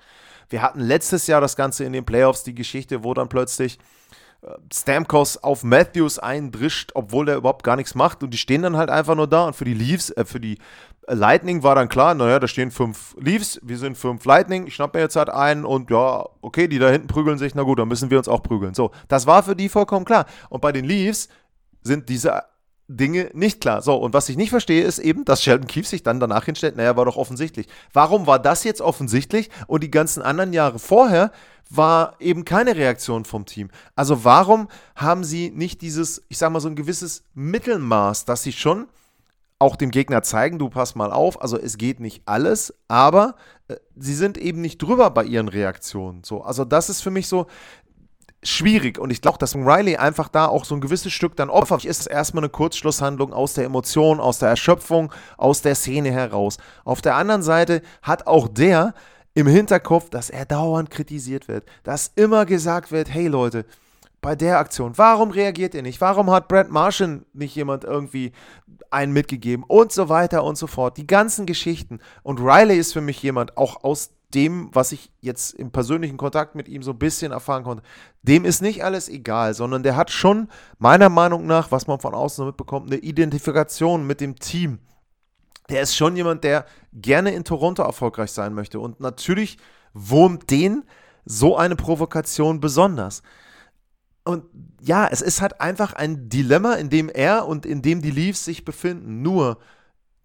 Wir 0.48 0.60
hatten 0.60 0.80
letztes 0.80 1.28
Jahr 1.28 1.40
das 1.40 1.54
Ganze 1.54 1.84
in 1.84 1.92
den 1.92 2.04
Playoffs, 2.04 2.42
die 2.42 2.56
Geschichte, 2.56 3.04
wo 3.04 3.14
dann 3.14 3.28
plötzlich 3.28 3.78
Stamkos 4.72 5.36
auf 5.38 5.64
Matthews 5.64 6.18
eindrischt, 6.18 6.92
obwohl 6.94 7.26
der 7.26 7.36
überhaupt 7.36 7.64
gar 7.64 7.76
nichts 7.76 7.94
macht 7.94 8.22
und 8.22 8.30
die 8.30 8.38
stehen 8.38 8.62
dann 8.62 8.76
halt 8.76 8.88
einfach 8.88 9.16
nur 9.16 9.26
da 9.26 9.46
und 9.46 9.56
für 9.56 9.64
die 9.64 9.74
Leafs, 9.74 10.10
äh, 10.10 10.24
für 10.24 10.40
die 10.40 10.58
Lightning 11.08 11.62
war 11.62 11.74
dann 11.74 11.88
klar, 11.88 12.14
naja, 12.14 12.38
da 12.38 12.46
stehen 12.46 12.70
fünf 12.70 13.16
Leafs, 13.18 13.58
wir 13.62 13.78
sind 13.78 13.96
fünf 13.96 14.24
Lightning, 14.24 14.66
ich 14.66 14.74
schnapp 14.74 14.94
mir 14.94 15.00
jetzt 15.00 15.16
halt 15.16 15.30
einen 15.30 15.64
und 15.64 15.90
ja, 15.90 16.26
okay, 16.42 16.68
die 16.68 16.78
da 16.78 16.90
hinten 16.90 17.08
prügeln 17.08 17.38
sich, 17.38 17.54
na 17.54 17.62
gut, 17.62 17.78
dann 17.78 17.88
müssen 17.88 18.10
wir 18.10 18.18
uns 18.18 18.28
auch 18.28 18.42
prügeln. 18.42 18.74
So, 18.74 18.90
das 19.08 19.26
war 19.26 19.42
für 19.42 19.56
die 19.56 19.68
vollkommen 19.68 20.04
klar. 20.04 20.26
Und 20.50 20.60
bei 20.60 20.70
den 20.70 20.84
Leafs 20.84 21.28
sind 21.82 22.08
diese 22.08 22.42
Dinge 22.88 23.30
nicht 23.34 23.60
klar. 23.60 23.82
So, 23.82 23.96
und 23.96 24.14
was 24.14 24.28
ich 24.30 24.36
nicht 24.36 24.50
verstehe, 24.50 24.82
ist 24.82 24.98
eben, 24.98 25.24
dass 25.24 25.42
Sheldon 25.42 25.66
Keefe 25.66 25.88
sich 25.88 26.02
dann 26.02 26.20
danach 26.20 26.46
hinstellt, 26.46 26.76
naja, 26.76 26.96
war 26.96 27.04
doch 27.04 27.16
offensichtlich. 27.16 27.68
Warum 27.92 28.26
war 28.26 28.38
das 28.38 28.64
jetzt 28.64 28.80
offensichtlich 28.80 29.50
und 29.66 29.82
die 29.82 29.90
ganzen 29.90 30.22
anderen 30.22 30.52
Jahre 30.52 30.78
vorher 30.78 31.30
war 31.70 32.16
eben 32.18 32.46
keine 32.46 32.76
Reaktion 32.76 33.26
vom 33.26 33.44
Team? 33.44 33.70
Also 33.94 34.24
warum 34.24 34.68
haben 34.96 35.22
sie 35.22 35.50
nicht 35.50 35.82
dieses, 35.82 36.24
ich 36.28 36.38
sag 36.38 36.50
mal, 36.50 36.60
so 36.60 36.68
ein 36.68 36.76
gewisses 36.76 37.24
Mittelmaß, 37.34 38.24
dass 38.24 38.42
sie 38.42 38.52
schon 38.52 38.88
auch 39.58 39.76
dem 39.76 39.90
Gegner 39.90 40.22
zeigen, 40.22 40.58
du 40.58 40.68
pass 40.68 40.94
mal 40.94 41.10
auf, 41.10 41.42
also 41.42 41.58
es 41.58 41.78
geht 41.78 41.98
nicht 41.98 42.22
alles, 42.26 42.72
aber 42.86 43.34
äh, 43.66 43.76
sie 43.96 44.14
sind 44.14 44.38
eben 44.38 44.60
nicht 44.60 44.78
drüber 44.78 45.10
bei 45.10 45.24
ihren 45.24 45.48
Reaktionen. 45.48 46.22
So, 46.22 46.42
also 46.42 46.64
das 46.64 46.88
ist 46.88 47.02
für 47.02 47.10
mich 47.10 47.26
so, 47.26 47.48
schwierig. 48.42 48.98
Und 48.98 49.10
ich 49.10 49.20
glaube, 49.20 49.38
dass 49.38 49.54
Riley 49.56 49.96
einfach 49.96 50.28
da 50.28 50.46
auch 50.46 50.64
so 50.64 50.74
ein 50.74 50.80
gewisses 50.80 51.12
Stück 51.12 51.36
dann 51.36 51.50
opfert. 51.50 51.84
Ist 51.84 52.06
erstmal 52.06 52.44
eine 52.44 52.50
Kurzschlusshandlung 52.50 53.32
aus 53.32 53.54
der 53.54 53.64
Emotion, 53.64 54.20
aus 54.20 54.38
der 54.38 54.48
Erschöpfung, 54.50 55.12
aus 55.36 55.62
der 55.62 55.74
Szene 55.74 56.10
heraus. 56.10 56.58
Auf 56.84 57.02
der 57.02 57.16
anderen 57.16 57.42
Seite 57.42 57.82
hat 58.02 58.26
auch 58.26 58.48
der 58.48 58.94
im 59.34 59.46
Hinterkopf, 59.46 60.10
dass 60.10 60.30
er 60.30 60.44
dauernd 60.44 60.90
kritisiert 60.90 61.48
wird. 61.48 61.64
Dass 61.82 62.12
immer 62.16 62.46
gesagt 62.46 62.92
wird, 62.92 63.12
hey 63.12 63.28
Leute, 63.28 63.64
bei 64.20 64.34
der 64.34 64.58
Aktion, 64.58 64.98
warum 64.98 65.30
reagiert 65.30 65.74
ihr 65.74 65.82
nicht? 65.82 66.00
Warum 66.00 66.30
hat 66.30 66.48
Brent 66.48 66.70
Martian 66.70 67.24
nicht 67.32 67.54
jemand 67.54 67.84
irgendwie 67.84 68.32
einen 68.90 69.12
mitgegeben? 69.12 69.64
Und 69.66 69.92
so 69.92 70.08
weiter 70.08 70.42
und 70.42 70.58
so 70.58 70.66
fort. 70.66 70.96
Die 70.96 71.06
ganzen 71.06 71.46
Geschichten. 71.46 72.00
Und 72.22 72.40
Riley 72.40 72.78
ist 72.78 72.92
für 72.92 73.00
mich 73.00 73.22
jemand, 73.22 73.56
auch 73.56 73.84
aus 73.84 74.10
dem, 74.34 74.68
was 74.72 74.92
ich 74.92 75.10
jetzt 75.20 75.54
im 75.54 75.70
persönlichen 75.70 76.16
Kontakt 76.16 76.54
mit 76.54 76.68
ihm 76.68 76.82
so 76.82 76.90
ein 76.92 76.98
bisschen 76.98 77.32
erfahren 77.32 77.64
konnte, 77.64 77.82
dem 78.22 78.44
ist 78.44 78.60
nicht 78.60 78.84
alles 78.84 79.08
egal, 79.08 79.54
sondern 79.54 79.82
der 79.82 79.96
hat 79.96 80.10
schon 80.10 80.48
meiner 80.78 81.08
Meinung 81.08 81.46
nach, 81.46 81.70
was 81.70 81.86
man 81.86 82.00
von 82.00 82.14
außen 82.14 82.46
mitbekommt, 82.46 82.92
eine 82.92 83.00
Identifikation 83.00 84.06
mit 84.06 84.20
dem 84.20 84.36
Team. 84.36 84.80
Der 85.70 85.82
ist 85.82 85.96
schon 85.96 86.16
jemand, 86.16 86.44
der 86.44 86.66
gerne 86.92 87.32
in 87.32 87.44
Toronto 87.44 87.82
erfolgreich 87.82 88.32
sein 88.32 88.54
möchte. 88.54 88.80
Und 88.80 89.00
natürlich 89.00 89.58
wurmt 89.92 90.50
den 90.50 90.84
so 91.24 91.56
eine 91.56 91.76
Provokation 91.76 92.60
besonders. 92.60 93.22
Und 94.24 94.44
ja, 94.80 95.08
es 95.10 95.22
ist 95.22 95.40
halt 95.40 95.60
einfach 95.60 95.94
ein 95.94 96.28
Dilemma, 96.28 96.74
in 96.74 96.90
dem 96.90 97.08
er 97.08 97.46
und 97.46 97.64
in 97.64 97.82
dem 97.82 98.02
die 98.02 98.10
Leafs 98.10 98.44
sich 98.44 98.64
befinden. 98.64 99.22
Nur, 99.22 99.58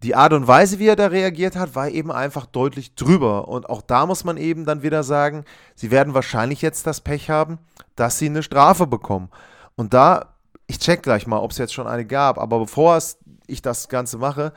die 0.04 0.14
Art 0.14 0.34
und 0.34 0.46
Weise, 0.46 0.78
wie 0.78 0.86
er 0.86 0.96
da 0.96 1.06
reagiert 1.06 1.56
hat, 1.56 1.74
war 1.74 1.88
eben 1.88 2.12
einfach 2.12 2.44
deutlich 2.44 2.94
drüber. 2.94 3.48
Und 3.48 3.70
auch 3.70 3.80
da 3.80 4.04
muss 4.04 4.22
man 4.22 4.36
eben 4.36 4.66
dann 4.66 4.82
wieder 4.82 5.02
sagen, 5.02 5.44
sie 5.74 5.90
werden 5.90 6.12
wahrscheinlich 6.12 6.60
jetzt 6.60 6.86
das 6.86 7.00
Pech 7.00 7.30
haben, 7.30 7.58
dass 7.96 8.18
sie 8.18 8.26
eine 8.26 8.42
Strafe 8.42 8.86
bekommen. 8.86 9.30
Und 9.76 9.94
da, 9.94 10.34
ich 10.66 10.78
check 10.78 11.02
gleich 11.02 11.26
mal, 11.26 11.38
ob 11.38 11.52
es 11.52 11.58
jetzt 11.58 11.72
schon 11.72 11.86
eine 11.86 12.04
gab, 12.04 12.38
aber 12.38 12.58
bevor 12.58 13.00
ich 13.46 13.62
das 13.62 13.88
Ganze 13.88 14.18
mache, 14.18 14.52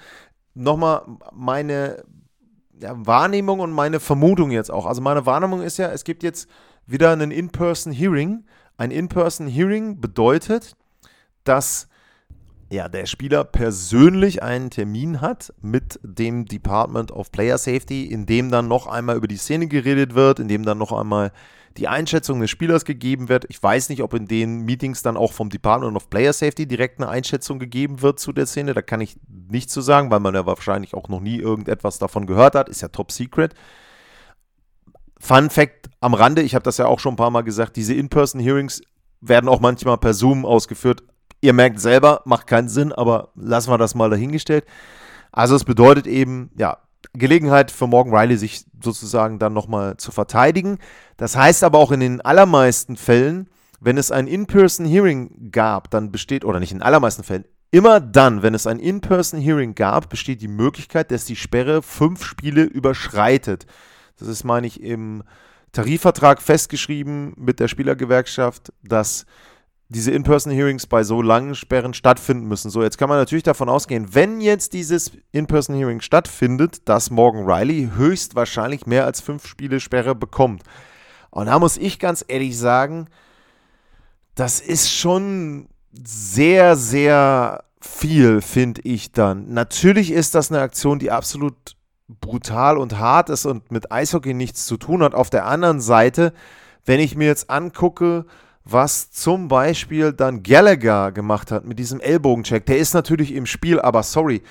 nochmal 0.54 1.04
meine 1.32 2.04
ja, 2.78 2.94
Wahrnehmung 2.96 3.62
und 3.62 3.72
meine 3.72 4.02
Vermutung 4.02 4.52
jetzt 4.52 4.70
auch. 4.70 4.86
Also 4.86 5.02
meine 5.02 5.26
Wahrnehmung 5.26 5.62
ist 5.62 5.78
ja, 5.78 5.88
es 5.88 6.04
gibt 6.04 6.24
jetzt 6.24 6.50
wieder 6.86 7.12
einen 7.12 7.32
In-Person-Hearing. 7.32 8.44
Ein 8.76 8.92
In-Person-Hearing 8.92 10.02
bedeutet, 10.02 10.76
dass 11.46 11.88
ja, 12.70 12.90
der 12.90 13.06
Spieler 13.06 13.44
persönlich 13.44 14.44
einen 14.44 14.70
Termin 14.70 15.22
hat 15.22 15.54
mit 15.62 16.00
dem 16.04 16.46
Department 16.46 17.12
of 17.12 17.32
Player 17.32 17.58
Safety, 17.58 18.06
in 18.06 18.26
dem 18.26 18.52
dann 18.52 18.68
noch 18.68 18.88
einmal 18.88 19.16
über 19.16 19.28
die 19.28 19.38
Szene 19.38 19.68
geredet 19.68 20.16
wird, 20.16 20.40
in 20.40 20.48
dem 20.48 20.64
dann 20.64 20.78
noch 20.78 20.92
einmal 20.92 21.32
die 21.78 21.88
Einschätzung 21.88 22.42
des 22.42 22.50
Spielers 22.50 22.86
gegeben 22.86 23.30
wird. 23.30 23.46
Ich 23.50 23.62
weiß 23.62 23.90
nicht, 23.90 24.02
ob 24.02 24.14
in 24.16 24.28
den 24.28 24.66
Meetings 24.66 25.02
dann 25.02 25.16
auch 25.16 25.32
vom 25.32 25.50
Department 25.50 25.96
of 25.96 26.10
Player 26.10 26.34
Safety 26.34 26.66
direkt 26.66 27.00
eine 27.00 27.10
Einschätzung 27.10 27.60
gegeben 27.60 28.02
wird 28.02 28.20
zu 28.20 28.34
der 28.34 28.48
Szene. 28.48 28.74
Da 28.74 28.82
kann 28.82 29.00
ich 29.00 29.16
nichts 29.50 29.74
zu 29.74 29.82
sagen, 29.82 30.10
weil 30.10 30.20
man 30.20 30.34
ja 30.34 30.46
wahrscheinlich 30.46 30.94
auch 30.94 31.08
noch 31.08 31.22
nie 31.22 31.38
irgendetwas 31.38 32.00
davon 32.00 32.26
gehört 32.26 32.56
hat. 32.56 32.68
Ist 32.68 32.82
ja 32.82 32.88
top 32.90 33.12
secret. 33.12 33.54
Fun 35.20 35.50
Fact 35.50 35.90
am 36.00 36.14
Rande, 36.14 36.42
ich 36.42 36.54
habe 36.54 36.64
das 36.64 36.78
ja 36.78 36.86
auch 36.86 37.00
schon 37.00 37.14
ein 37.14 37.18
paar 37.18 37.32
Mal 37.32 37.42
gesagt, 37.42 37.76
diese 37.76 37.94
In-Person-Hearings 37.94 38.82
werden 39.22 39.50
auch 39.50 39.60
manchmal 39.60 39.98
per 39.98 40.14
Zoom 40.14 40.46
ausgeführt. 40.46 41.04
Ihr 41.42 41.54
merkt 41.54 41.80
selber, 41.80 42.22
macht 42.26 42.48
keinen 42.48 42.70
Sinn, 42.70 42.92
aber 42.92 43.30
lassen 43.36 43.70
wir 43.70 43.78
das 43.78 43.96
mal 43.96 44.10
dahingestellt. 44.10 44.66
Also 45.32 45.56
es 45.56 45.64
bedeutet 45.64 46.08
eben, 46.08 46.50
ja, 46.58 46.78
Gelegenheit 47.14 47.72
für 47.72 47.88
Morgan 47.88 48.14
Riley, 48.14 48.38
sich 48.38 48.66
sozusagen 48.82 49.40
dann 49.40 49.54
nochmal 49.54 49.98
zu 49.98 50.12
verteidigen. 50.12 50.80
Das 51.18 51.36
heißt 51.36 51.64
aber 51.64 51.78
auch 51.78 51.92
in 51.92 52.00
den 52.00 52.22
allermeisten 52.22 52.98
Fällen, 52.98 53.50
wenn 53.80 53.98
es 53.98 54.12
ein 54.12 54.28
In-Person-Hearing 54.28 55.52
gab, 55.52 55.92
dann 55.92 56.12
besteht, 56.12 56.44
oder 56.44 56.60
nicht 56.60 56.72
in 56.72 56.80
den 56.80 56.84
allermeisten 56.84 57.24
Fällen, 57.24 57.46
immer 57.70 58.00
dann, 58.00 58.42
wenn 58.42 58.54
es 58.54 58.66
ein 58.66 58.80
In-Person-Hearing 58.80 59.76
gab, 59.76 60.10
besteht 60.10 60.42
die 60.42 60.48
Möglichkeit, 60.48 61.12
dass 61.12 61.26
die 61.26 61.36
Sperre 61.36 61.82
fünf 61.82 62.24
Spiele 62.24 62.64
überschreitet. 62.64 63.68
Das 64.18 64.28
ist, 64.28 64.44
meine 64.44 64.68
ich, 64.68 64.82
im 64.82 65.24
Tarifvertrag 65.74 66.42
festgeschrieben 66.42 67.34
mit 67.38 67.60
der 67.60 67.68
Spielergewerkschaft, 67.68 68.74
dass 68.84 69.26
diese 69.90 70.12
In-Person-Hearings 70.12 70.88
bei 70.88 71.04
so 71.04 71.22
langen 71.22 71.56
Sperren 71.56 71.94
stattfinden 71.94 72.48
müssen. 72.48 72.70
So, 72.70 72.84
jetzt 72.84 72.98
kann 72.98 73.08
man 73.08 73.18
natürlich 73.18 73.44
davon 73.44 73.70
ausgehen, 73.70 74.14
wenn 74.14 74.42
jetzt 74.42 74.74
dieses 74.74 75.12
In-Person-Hearing 75.32 76.02
stattfindet, 76.02 76.88
dass 76.90 77.10
Morgan 77.10 77.50
Riley 77.50 77.92
höchstwahrscheinlich 77.96 78.86
mehr 78.86 79.06
als 79.06 79.22
fünf 79.22 79.48
Spiele 79.48 79.80
Sperre 79.80 80.14
bekommt. 80.14 80.64
Und 81.30 81.46
da 81.46 81.58
muss 81.60 81.78
ich 81.78 82.00
ganz 82.00 82.24
ehrlich 82.28 82.58
sagen, 82.58 83.08
das 84.36 84.60
ist 84.60 84.92
schon 84.92 85.70
sehr, 85.92 86.76
sehr 86.76 87.64
viel, 87.80 88.42
finde 88.42 88.82
ich 88.84 89.14
dann. 89.14 89.54
Natürlich 89.54 90.12
ist 90.12 90.36
das 90.36 90.52
eine 90.52 90.62
Aktion, 90.62 91.00
die 91.00 91.12
absolut 91.12 91.56
brutal 92.08 92.78
und 92.78 93.00
hart 93.00 93.30
ist 93.30 93.46
und 93.46 93.72
mit 93.72 93.92
Eishockey 93.92 94.34
nichts 94.34 94.66
zu 94.66 94.78
tun 94.78 95.02
hat. 95.02 95.16
Auf 95.16 95.30
der 95.30 95.46
anderen 95.46 95.80
Seite, 95.80 96.34
wenn 96.86 97.00
ich 97.00 97.16
mir 97.16 97.28
jetzt 97.28 97.50
angucke, 97.50 98.26
was 98.72 99.12
zum 99.12 99.48
Beispiel 99.48 100.14
dann 100.14 100.44
Gallagher 100.44 101.12
gemacht 101.12 101.52
hat 101.52 101.66
mit 101.66 101.80
diesem 101.80 102.00
Ellbogencheck. 102.00 102.66
Der 102.66 102.78
ist 102.78 102.94
natürlich 102.94 103.34
im 103.34 103.46
Spiel, 103.46 103.80
aber 103.80 104.04
sorry, 104.04 104.42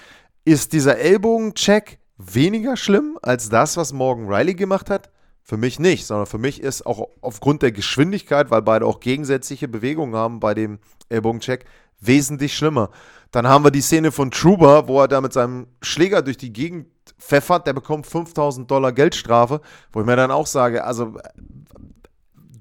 ist 0.45 0.73
dieser 0.73 0.99
Ellbogencheck 0.99 1.99
weniger 2.17 2.77
schlimm 2.77 3.19
als 3.23 3.49
das, 3.49 3.77
was 3.77 3.93
Morgan 3.93 4.27
Riley 4.27 4.55
gemacht 4.55 4.91
hat? 4.91 5.11
Für 5.43 5.57
mich 5.57 5.79
nicht, 5.79 6.07
sondern 6.07 6.27
für 6.27 6.39
mich 6.39 6.61
ist 6.61 6.87
auch 6.87 7.09
aufgrund 7.21 7.63
der 7.63 7.73
Geschwindigkeit, 7.73 8.51
weil 8.51 8.63
beide 8.63 8.87
auch 8.87 9.01
gegensätzliche 9.01 9.69
Bewegungen 9.69 10.17
haben 10.17 10.41
bei 10.41 10.55
dem 10.55 10.79
Ellbogencheck, 11.09 11.67
wesentlich 12.01 12.57
schlimmer. 12.57 12.91
Dann 13.31 13.47
haben 13.47 13.65
wir 13.65 13.71
die 13.71 13.81
Szene 13.81 14.13
von 14.13 14.31
Truber, 14.31 14.89
wo 14.89 15.01
er 15.01 15.09
da 15.09 15.21
mit 15.21 15.33
seinem 15.33 15.67
Schläger 15.83 16.23
durch 16.23 16.37
die 16.37 16.53
Gegend 16.53 16.87
pfeffert, 17.19 17.67
der 17.67 17.75
bekommt 17.75 18.07
5000 18.07 18.71
Dollar 18.71 18.93
Geldstrafe, 18.93 19.61
wo 19.93 20.01
ich 20.01 20.07
mir 20.07 20.17
dann 20.17 20.31
auch 20.31 20.47
sage, 20.47 20.85
also 20.85 21.15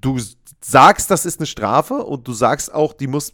du 0.06 0.20
sagst, 0.62 1.10
das 1.12 1.26
ist 1.26 1.40
eine 1.40 1.48
Strafe 1.48 1.96
und 1.96 2.28
du 2.28 2.34
sagst 2.34 2.74
auch, 2.74 2.94
die 2.94 3.08
muss 3.08 3.34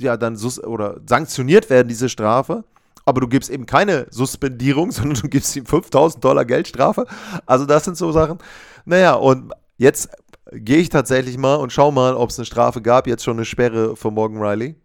ja 0.00 0.16
dann 0.16 0.36
oder 0.64 1.00
sanktioniert 1.06 1.68
werden, 1.70 1.88
diese 1.88 2.08
Strafe. 2.08 2.64
Aber 3.04 3.20
du 3.20 3.28
gibst 3.28 3.50
eben 3.50 3.66
keine 3.66 4.06
Suspendierung, 4.10 4.92
sondern 4.92 5.20
du 5.20 5.28
gibst 5.28 5.56
ihm 5.56 5.66
5000 5.66 6.22
Dollar 6.22 6.44
Geldstrafe. 6.44 7.06
Also, 7.46 7.66
das 7.66 7.84
sind 7.84 7.96
so 7.96 8.12
Sachen. 8.12 8.38
Naja, 8.84 9.14
und 9.14 9.52
jetzt 9.76 10.10
gehe 10.52 10.78
ich 10.78 10.88
tatsächlich 10.88 11.36
mal 11.38 11.56
und 11.56 11.72
schau 11.72 11.90
mal, 11.90 12.14
ob 12.14 12.30
es 12.30 12.38
eine 12.38 12.46
Strafe 12.46 12.80
gab. 12.82 13.06
Jetzt 13.06 13.24
schon 13.24 13.36
eine 13.36 13.44
Sperre 13.44 13.96
für 13.96 14.10
Morgan 14.10 14.40
Riley. 14.40 14.76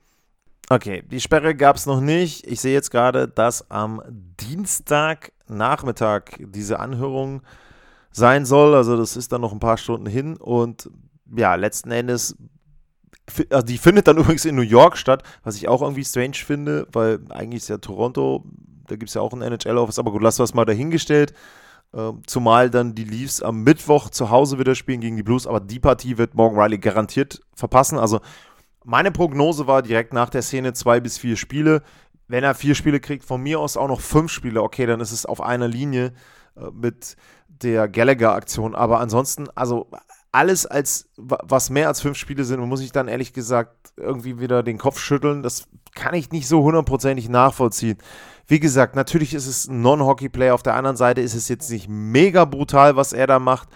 Okay, 0.69 1.03
die 1.05 1.19
Sperre 1.19 1.53
gab 1.55 1.75
es 1.75 1.85
noch 1.85 1.99
nicht. 1.99 2.47
Ich 2.47 2.61
sehe 2.61 2.73
jetzt 2.73 2.89
gerade, 2.91 3.27
dass 3.27 3.69
am 3.69 4.01
Dienstagnachmittag 4.39 6.23
diese 6.39 6.79
Anhörung 6.79 7.41
sein 8.13 8.45
soll. 8.45 8.75
Also 8.75 8.95
das 8.95 9.17
ist 9.17 9.31
dann 9.33 9.41
noch 9.41 9.51
ein 9.51 9.59
paar 9.59 9.77
Stunden 9.77 10.05
hin. 10.05 10.37
Und 10.37 10.89
ja, 11.35 11.55
letzten 11.55 11.91
Endes, 11.91 12.37
also 13.49 13.65
die 13.65 13.77
findet 13.77 14.07
dann 14.07 14.17
übrigens 14.19 14.45
in 14.45 14.55
New 14.55 14.61
York 14.61 14.97
statt, 14.97 15.23
was 15.43 15.57
ich 15.57 15.67
auch 15.67 15.81
irgendwie 15.81 16.05
strange 16.05 16.35
finde, 16.35 16.87
weil 16.93 17.19
eigentlich 17.29 17.63
ist 17.63 17.69
ja 17.69 17.77
Toronto, 17.77 18.45
da 18.87 18.95
gibt 18.95 19.09
es 19.09 19.15
ja 19.15 19.21
auch 19.21 19.33
ein 19.33 19.41
NHL-Office, 19.41 19.99
aber 19.99 20.11
gut, 20.11 20.21
lass 20.21 20.37
das 20.37 20.53
mal 20.53 20.65
dahingestellt. 20.65 21.33
Ähm, 21.95 22.21
zumal 22.25 22.69
dann 22.69 22.95
die 22.95 23.03
Leafs 23.03 23.41
am 23.41 23.63
Mittwoch 23.63 24.09
zu 24.09 24.31
Hause 24.31 24.57
wieder 24.57 24.73
spielen 24.73 24.99
gegen 25.01 25.15
die 25.15 25.23
Blues, 25.23 25.45
aber 25.45 25.59
die 25.59 25.79
Partie 25.79 26.17
wird 26.17 26.33
Morgan 26.33 26.59
Riley 26.59 26.79
garantiert 26.79 27.41
verpassen. 27.53 27.99
Also 27.99 28.19
meine 28.83 29.11
Prognose 29.11 29.67
war 29.67 29.81
direkt 29.81 30.11
nach 30.11 30.29
der 30.29 30.41
Szene 30.41 30.73
zwei 30.73 30.99
bis 30.99 31.17
vier 31.17 31.37
Spiele. 31.37 31.83
Wenn 32.27 32.43
er 32.43 32.55
vier 32.55 32.73
Spiele 32.73 32.99
kriegt, 32.99 33.23
von 33.23 33.41
mir 33.41 33.59
aus 33.59 33.77
auch 33.77 33.87
noch 33.87 34.01
fünf 34.01 34.31
Spiele, 34.31 34.63
okay, 34.63 34.87
dann 34.87 35.01
ist 35.01 35.11
es 35.11 35.25
auf 35.25 35.39
einer 35.39 35.67
Linie 35.67 36.13
äh, 36.55 36.71
mit 36.73 37.15
der 37.61 37.87
Gallagher-Aktion. 37.87 38.75
Aber 38.75 38.99
ansonsten, 38.99 39.47
also 39.55 39.87
alles 40.31 40.65
als 40.65 41.09
was 41.17 41.69
mehr 41.69 41.87
als 41.87 42.01
fünf 42.01 42.17
Spiele 42.17 42.43
sind, 42.43 42.59
muss 42.61 42.81
ich 42.81 42.91
dann 42.91 43.07
ehrlich 43.07 43.33
gesagt 43.33 43.93
irgendwie 43.97 44.39
wieder 44.39 44.63
den 44.63 44.79
Kopf 44.79 44.99
schütteln. 44.99 45.43
Das 45.43 45.67
kann 45.93 46.15
ich 46.15 46.31
nicht 46.31 46.47
so 46.47 46.63
hundertprozentig 46.63 47.29
nachvollziehen. 47.29 47.97
Wie 48.47 48.59
gesagt, 48.59 48.95
natürlich 48.95 49.33
ist 49.33 49.47
es 49.47 49.67
ein 49.67 49.81
Non-Hockey-Player. 49.81 50.53
Auf 50.53 50.63
der 50.63 50.75
anderen 50.75 50.97
Seite 50.97 51.21
ist 51.21 51.35
es 51.35 51.47
jetzt 51.47 51.69
nicht 51.69 51.87
mega 51.87 52.45
brutal, 52.45 52.95
was 52.95 53.13
er 53.13 53.27
da 53.27 53.39
macht. 53.39 53.69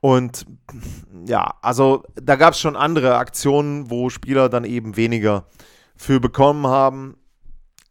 Und 0.00 0.46
ja, 1.26 1.54
also 1.62 2.04
da 2.14 2.36
gab 2.36 2.52
es 2.52 2.60
schon 2.60 2.76
andere 2.76 3.16
Aktionen, 3.16 3.90
wo 3.90 4.10
Spieler 4.10 4.48
dann 4.48 4.64
eben 4.64 4.96
weniger 4.96 5.46
für 5.96 6.20
bekommen 6.20 6.66
haben. 6.66 7.16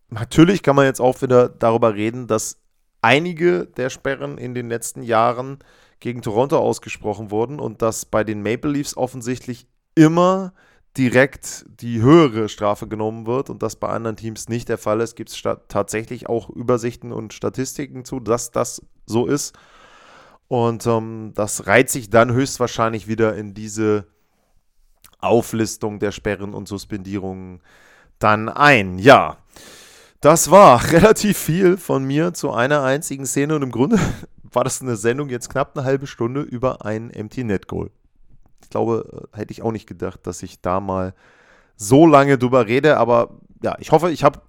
Natürlich 0.09 0.61
kann 0.61 0.75
man 0.75 0.85
jetzt 0.85 1.01
auch 1.01 1.21
wieder 1.21 1.49
darüber 1.49 1.95
reden, 1.95 2.27
dass 2.27 2.61
einige 3.05 3.67
der 3.67 3.91
Sperren 3.91 4.39
in 4.39 4.55
den 4.55 4.67
letzten 4.67 5.03
Jahren 5.03 5.59
gegen 5.99 6.23
Toronto 6.23 6.57
ausgesprochen 6.57 7.29
wurden 7.29 7.59
und 7.59 7.83
dass 7.83 8.05
bei 8.05 8.23
den 8.23 8.41
Maple 8.41 8.71
Leafs 8.71 8.97
offensichtlich 8.97 9.67
immer 9.93 10.53
direkt 10.97 11.65
die 11.67 12.01
höhere 12.01 12.49
Strafe 12.49 12.87
genommen 12.87 13.27
wird 13.27 13.51
und 13.51 13.61
das 13.61 13.75
bei 13.75 13.89
anderen 13.89 14.15
Teams 14.15 14.49
nicht 14.49 14.69
der 14.69 14.79
Fall 14.79 15.01
ist, 15.01 15.15
gibt 15.15 15.29
es 15.29 15.43
tatsächlich 15.67 16.27
auch 16.27 16.49
Übersichten 16.49 17.11
und 17.11 17.33
Statistiken 17.33 18.05
zu, 18.05 18.19
dass 18.19 18.51
das 18.51 18.81
so 19.05 19.27
ist. 19.27 19.55
Und 20.47 20.87
ähm, 20.87 21.33
das 21.35 21.67
reiht 21.67 21.89
sich 21.89 22.09
dann 22.09 22.33
höchstwahrscheinlich 22.33 23.07
wieder 23.07 23.35
in 23.35 23.53
diese 23.53 24.07
Auflistung 25.19 25.99
der 25.99 26.11
Sperren 26.11 26.53
und 26.53 26.67
Suspendierungen 26.67 27.61
dann 28.19 28.49
ein. 28.49 28.97
Ja, 28.97 29.37
das 30.25 30.49
war 30.49 30.83
relativ 30.91 31.37
viel 31.37 31.77
von 31.77 32.03
mir 32.03 32.33
zu 32.33 32.51
einer 32.51 32.81
einzigen 32.81 33.27
Szene 33.27 33.55
und 33.55 33.61
im 33.61 33.71
Grunde 33.71 33.99
war 34.43 34.63
das 34.63 34.81
eine 34.81 34.95
Sendung 34.95 35.29
jetzt 35.29 35.49
knapp 35.49 35.77
eine 35.77 35.85
halbe 35.85 36.07
Stunde 36.07 36.41
über 36.41 36.83
ein 36.83 37.11
Empty 37.11 37.43
Net 37.43 37.67
Goal. 37.67 37.91
Ich 38.63 38.69
glaube, 38.71 39.29
äh, 39.33 39.37
hätte 39.37 39.51
ich 39.51 39.61
auch 39.61 39.71
nicht 39.71 39.85
gedacht, 39.85 40.25
dass 40.25 40.41
ich 40.41 40.61
da 40.61 40.79
mal 40.79 41.13
so 41.75 42.07
lange 42.07 42.39
drüber 42.39 42.65
rede, 42.65 42.97
aber 42.97 43.37
ja, 43.61 43.75
ich 43.79 43.91
hoffe, 43.91 44.11
ich 44.11 44.23
habe 44.23 44.41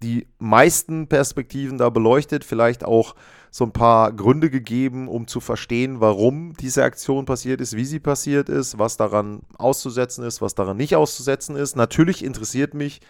die 0.00 0.28
meisten 0.38 1.08
Perspektiven 1.08 1.78
da 1.78 1.90
beleuchtet, 1.90 2.44
vielleicht 2.44 2.84
auch 2.84 3.16
so 3.50 3.64
ein 3.64 3.72
paar 3.72 4.12
Gründe 4.12 4.48
gegeben, 4.48 5.08
um 5.08 5.26
zu 5.26 5.40
verstehen, 5.40 6.00
warum 6.00 6.52
diese 6.54 6.84
Aktion 6.84 7.24
passiert 7.24 7.60
ist, 7.60 7.74
wie 7.74 7.84
sie 7.84 7.98
passiert 7.98 8.48
ist, 8.48 8.78
was 8.78 8.96
daran 8.96 9.40
auszusetzen 9.56 10.22
ist, 10.24 10.40
was 10.40 10.54
daran 10.54 10.76
nicht 10.76 10.94
auszusetzen 10.94 11.56
ist. 11.56 11.74
Natürlich 11.74 12.24
interessiert 12.24 12.74
mich 12.74 13.00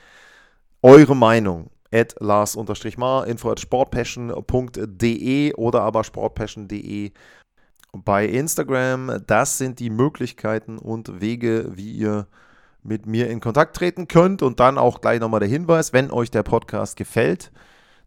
eure 0.83 1.17
Meinung. 1.17 1.71
At 1.91 2.17
Lars-Mar, 2.21 3.27
info 3.27 3.51
at 3.51 3.61
sportpassion.de 3.61 5.55
oder 5.55 5.83
aber 5.83 6.05
sportpassion.de 6.05 7.13
bei 7.93 8.27
Instagram. 8.27 9.23
Das 9.27 9.57
sind 9.57 9.79
die 9.81 9.89
Möglichkeiten 9.89 10.77
und 10.79 11.23
Wege, 11.23 11.71
wie 11.77 11.93
ihr 11.93 12.27
mit 12.83 13.07
mir 13.07 13.31
in 13.31 13.41
Kontakt 13.41 13.77
treten 13.77 14.09
könnt. 14.09 14.43
Und 14.43 14.61
dann 14.61 14.77
auch 14.77 15.01
gleich 15.01 15.21
nochmal 15.21 15.41
der 15.41 15.49
Hinweis, 15.49 15.93
wenn 15.93 16.11
euch 16.11 16.31
der 16.31 16.43
Podcast 16.43 16.97
gefällt, 16.97 17.53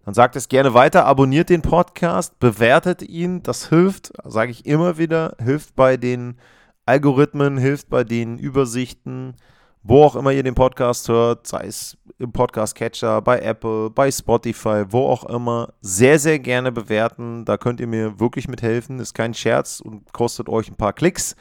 dann 0.06 0.14
sagt 0.14 0.36
es 0.36 0.50
gerne 0.50 0.74
weiter, 0.74 1.06
abonniert 1.06 1.50
den 1.50 1.62
Podcast, 1.62 2.40
bewertet 2.40 3.02
ihn. 3.04 3.44
Das 3.44 3.70
hilft, 3.70 4.14
sage 4.24 4.52
ich 4.52 4.66
immer 4.66 4.98
wieder, 4.98 5.36
hilft 5.40 5.76
bei 5.76 5.98
den 5.98 6.38
Algorithmen, 6.86 7.58
hilft 7.58 7.90
bei 7.90 8.04
den 8.04 8.40
Übersichten, 8.40 9.36
wo 9.84 10.04
auch 10.04 10.16
immer 10.16 10.32
ihr 10.32 10.44
den 10.44 10.56
Podcast 10.56 11.10
hört, 11.10 11.48
sei 11.48 11.66
es 11.66 11.98
im 12.20 12.32
Podcast-Catcher, 12.32 13.22
bei 13.22 13.40
Apple, 13.40 13.90
bei 13.90 14.12
Spotify, 14.12 14.84
wo 14.88 15.08
auch 15.08 15.26
immer. 15.26 15.74
Sehr, 15.82 16.20
sehr 16.20 16.38
gerne 16.40 16.72
bewerten. 16.72 17.46
Da 17.46 17.58
könnt 17.58 17.80
ihr 17.80 17.88
mir 17.88 18.20
wirklich 18.20 18.48
mithelfen. 18.48 19.00
Ist 19.00 19.16
kein 19.16 19.34
Scherz 19.34 19.80
und 19.80 20.14
kostet 20.14 20.50
euch 20.50 20.70
ein 20.70 20.76
paar 20.76 20.94
Klicks. 20.94 21.36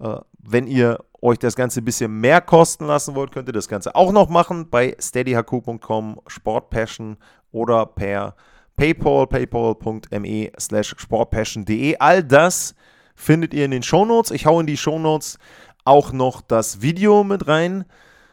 Äh, 0.00 0.16
wenn 0.38 0.66
ihr 0.66 0.98
euch 1.22 1.38
das 1.38 1.54
Ganze 1.54 1.80
ein 1.80 1.84
bisschen 1.84 2.20
mehr 2.20 2.40
kosten 2.40 2.86
lassen 2.86 3.14
wollt, 3.14 3.32
könnt 3.32 3.48
ihr 3.48 3.52
das 3.52 3.68
Ganze 3.68 3.94
auch 3.94 4.12
noch 4.12 4.28
machen 4.28 4.68
bei 4.68 4.96
steadyhq.com, 5.00 6.20
Sportpassion 6.26 7.16
oder 7.52 7.86
per 7.86 8.34
PayPal, 8.76 9.26
paypal.me 9.26 10.50
slash 10.58 10.94
sportpassion.de. 10.98 11.96
All 11.98 12.22
das 12.22 12.74
findet 13.14 13.54
ihr 13.54 13.64
in 13.64 13.70
den 13.70 13.82
Shownotes. 13.82 14.30
Ich 14.30 14.44
hau 14.44 14.60
in 14.60 14.66
die 14.66 14.76
Shownotes 14.76 15.38
auch 15.86 16.12
noch 16.12 16.40
das 16.40 16.82
Video 16.82 17.24
mit 17.24 17.48
rein 17.48 17.84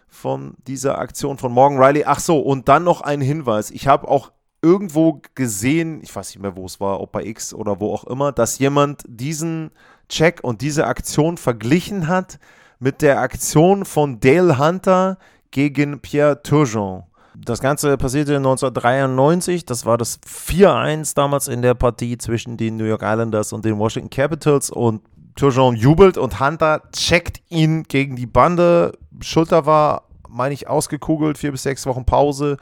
von 0.08 0.56
dieser 0.68 1.00
Aktion 1.00 1.38
von 1.38 1.52
Morgan 1.52 1.80
Riley. 1.80 2.04
Ach 2.06 2.20
so, 2.20 2.40
und 2.40 2.70
dann 2.70 2.84
noch 2.84 3.02
ein 3.02 3.22
Hinweis. 3.22 3.72
Ich 3.72 3.88
habe 3.88 4.08
auch 4.08 4.32
irgendwo 4.62 5.22
gesehen, 5.36 6.02
ich 6.04 6.16
weiß 6.16 6.30
nicht 6.30 6.42
mehr, 6.42 6.56
wo 6.56 6.66
es 6.66 6.80
war, 6.80 7.02
ob 7.02 7.12
bei 7.12 7.24
X 7.26 7.54
oder 7.54 7.80
wo 7.80 7.94
auch 7.94 8.06
immer, 8.06 8.32
dass 8.32 8.60
jemand 8.60 9.04
diesen 9.08 9.72
Check 10.10 10.40
und 10.44 10.62
diese 10.62 10.88
Aktion 10.88 11.38
verglichen 11.38 12.08
hat 12.08 12.40
mit 12.80 13.02
der 13.02 13.20
Aktion 13.20 13.86
von 13.86 14.20
Dale 14.20 14.60
Hunter 14.60 15.18
gegen 15.52 16.00
Pierre 16.00 16.42
Turgeon. 16.42 17.04
Das 17.36 17.62
Ganze 17.62 17.98
passierte 17.98 18.38
1993. 18.38 19.66
Das 19.66 19.86
war 19.86 19.98
das 19.98 20.20
4-1 20.22 21.16
damals 21.16 21.48
in 21.48 21.62
der 21.62 21.74
Partie 21.74 22.18
zwischen 22.18 22.58
den 22.58 22.78
New 22.78 22.86
York 22.86 23.02
Islanders 23.02 23.54
und 23.54 23.66
den 23.66 23.80
Washington 23.80 24.10
Capitals. 24.10 24.70
Und 24.70 25.02
Turgeon 25.36 25.76
jubelt 25.76 26.18
und 26.18 26.40
Hunter 26.40 26.84
checkt 26.92 27.42
ihn 27.50 27.84
gegen 27.84 28.16
die 28.16 28.26
Bande. 28.26 28.98
Schulter 29.22 29.66
war, 29.66 30.04
meine 30.30 30.54
ich, 30.54 30.68
ausgekugelt. 30.68 31.38
Vier 31.38 31.52
bis 31.52 31.64
sechs 31.64 31.86
Wochen 31.86 32.06
Pause. 32.06 32.58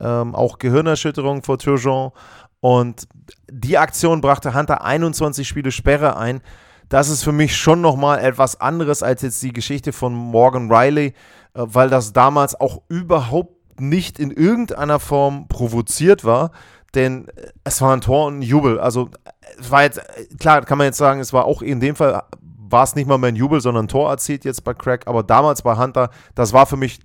Ähm, 0.00 0.34
auch 0.34 0.58
Gehirnerschütterung 0.58 1.42
vor 1.42 1.58
Turgeon. 1.58 2.12
Und 2.60 3.06
die 3.50 3.78
Aktion 3.78 4.20
brachte 4.20 4.54
Hunter 4.54 4.82
21 4.82 5.46
Spiele 5.46 5.70
Sperre 5.70 6.16
ein. 6.16 6.40
Das 6.88 7.08
ist 7.08 7.24
für 7.24 7.32
mich 7.32 7.56
schon 7.56 7.80
nochmal 7.80 8.20
etwas 8.20 8.60
anderes 8.60 9.02
als 9.02 9.22
jetzt 9.22 9.42
die 9.42 9.52
Geschichte 9.52 9.92
von 9.92 10.14
Morgan 10.14 10.70
Riley, 10.72 11.08
äh, 11.08 11.12
weil 11.54 11.90
das 11.90 12.12
damals 12.12 12.58
auch 12.58 12.82
überhaupt 12.88 13.80
nicht 13.80 14.18
in 14.18 14.30
irgendeiner 14.30 15.00
Form 15.00 15.48
provoziert 15.48 16.24
war, 16.24 16.50
denn 16.96 17.28
äh, 17.28 17.52
es 17.64 17.80
war 17.80 17.94
ein 17.94 18.00
Tor 18.00 18.26
und 18.26 18.38
ein 18.38 18.42
Jubel. 18.42 18.80
Also 18.80 19.10
es 19.58 19.70
war 19.70 19.82
jetzt, 19.82 19.98
äh, 19.98 20.26
klar, 20.38 20.62
kann 20.62 20.78
man 20.78 20.86
jetzt 20.86 20.98
sagen, 20.98 21.20
es 21.20 21.32
war 21.32 21.44
auch 21.44 21.62
in 21.62 21.80
dem 21.80 21.94
Fall, 21.94 22.22
war 22.40 22.82
es 22.82 22.96
nicht 22.96 23.06
mal 23.06 23.18
mehr 23.18 23.28
ein 23.28 23.36
Jubel, 23.36 23.60
sondern 23.60 23.84
ein 23.84 23.88
Tor 23.88 24.10
erzielt 24.10 24.44
jetzt 24.44 24.64
bei 24.64 24.74
Craig, 24.74 25.06
aber 25.06 25.22
damals 25.22 25.62
bei 25.62 25.76
Hunter, 25.76 26.10
das 26.34 26.52
war 26.52 26.66
für 26.66 26.76
mich, 26.76 26.98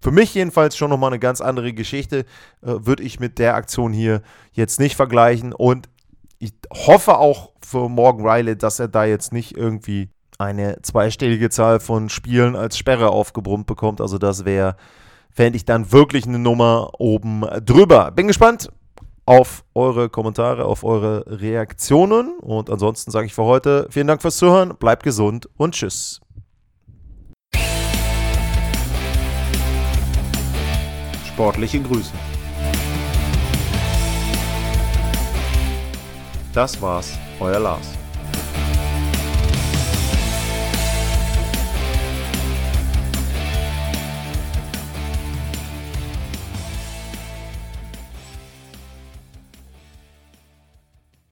für 0.00 0.10
mich 0.10 0.34
jedenfalls 0.34 0.76
schon 0.76 0.90
nochmal 0.90 1.10
eine 1.10 1.20
ganz 1.20 1.40
andere 1.40 1.72
Geschichte, 1.72 2.20
äh, 2.20 2.24
würde 2.62 3.02
ich 3.02 3.20
mit 3.20 3.38
der 3.38 3.54
Aktion 3.54 3.92
hier 3.92 4.22
jetzt 4.52 4.80
nicht 4.80 4.96
vergleichen 4.96 5.52
und 5.52 5.88
ich 6.40 6.52
hoffe 6.72 7.18
auch 7.18 7.52
für 7.64 7.88
Morgan 7.88 8.26
Riley, 8.26 8.58
dass 8.58 8.80
er 8.80 8.88
da 8.88 9.04
jetzt 9.04 9.32
nicht 9.32 9.56
irgendwie 9.56 10.10
eine 10.36 10.82
zweistellige 10.82 11.48
Zahl 11.48 11.80
von 11.80 12.08
Spielen 12.08 12.56
als 12.56 12.76
Sperre 12.76 13.10
aufgebrummt 13.10 13.66
bekommt. 13.66 14.00
Also 14.00 14.18
das 14.18 14.44
wäre 14.44 14.76
fände 15.30 15.56
ich 15.56 15.64
dann 15.64 15.90
wirklich 15.90 16.26
eine 16.26 16.38
Nummer 16.38 16.90
oben 16.98 17.44
drüber. 17.64 18.10
Bin 18.10 18.28
gespannt 18.28 18.68
auf 19.26 19.64
eure 19.74 20.08
Kommentare, 20.08 20.64
auf 20.64 20.84
eure 20.84 21.24
Reaktionen. 21.26 22.38
Und 22.40 22.70
ansonsten 22.70 23.10
sage 23.10 23.26
ich 23.26 23.34
für 23.34 23.44
heute 23.44 23.86
vielen 23.90 24.06
Dank 24.06 24.22
fürs 24.22 24.36
Zuhören, 24.36 24.76
bleibt 24.76 25.02
gesund 25.02 25.48
und 25.56 25.74
tschüss. 25.74 26.20
Sportliche 31.26 31.80
Grüße. 31.80 32.12
Das 36.52 36.80
war's, 36.80 37.18
euer 37.40 37.58
Lars. 37.58 38.03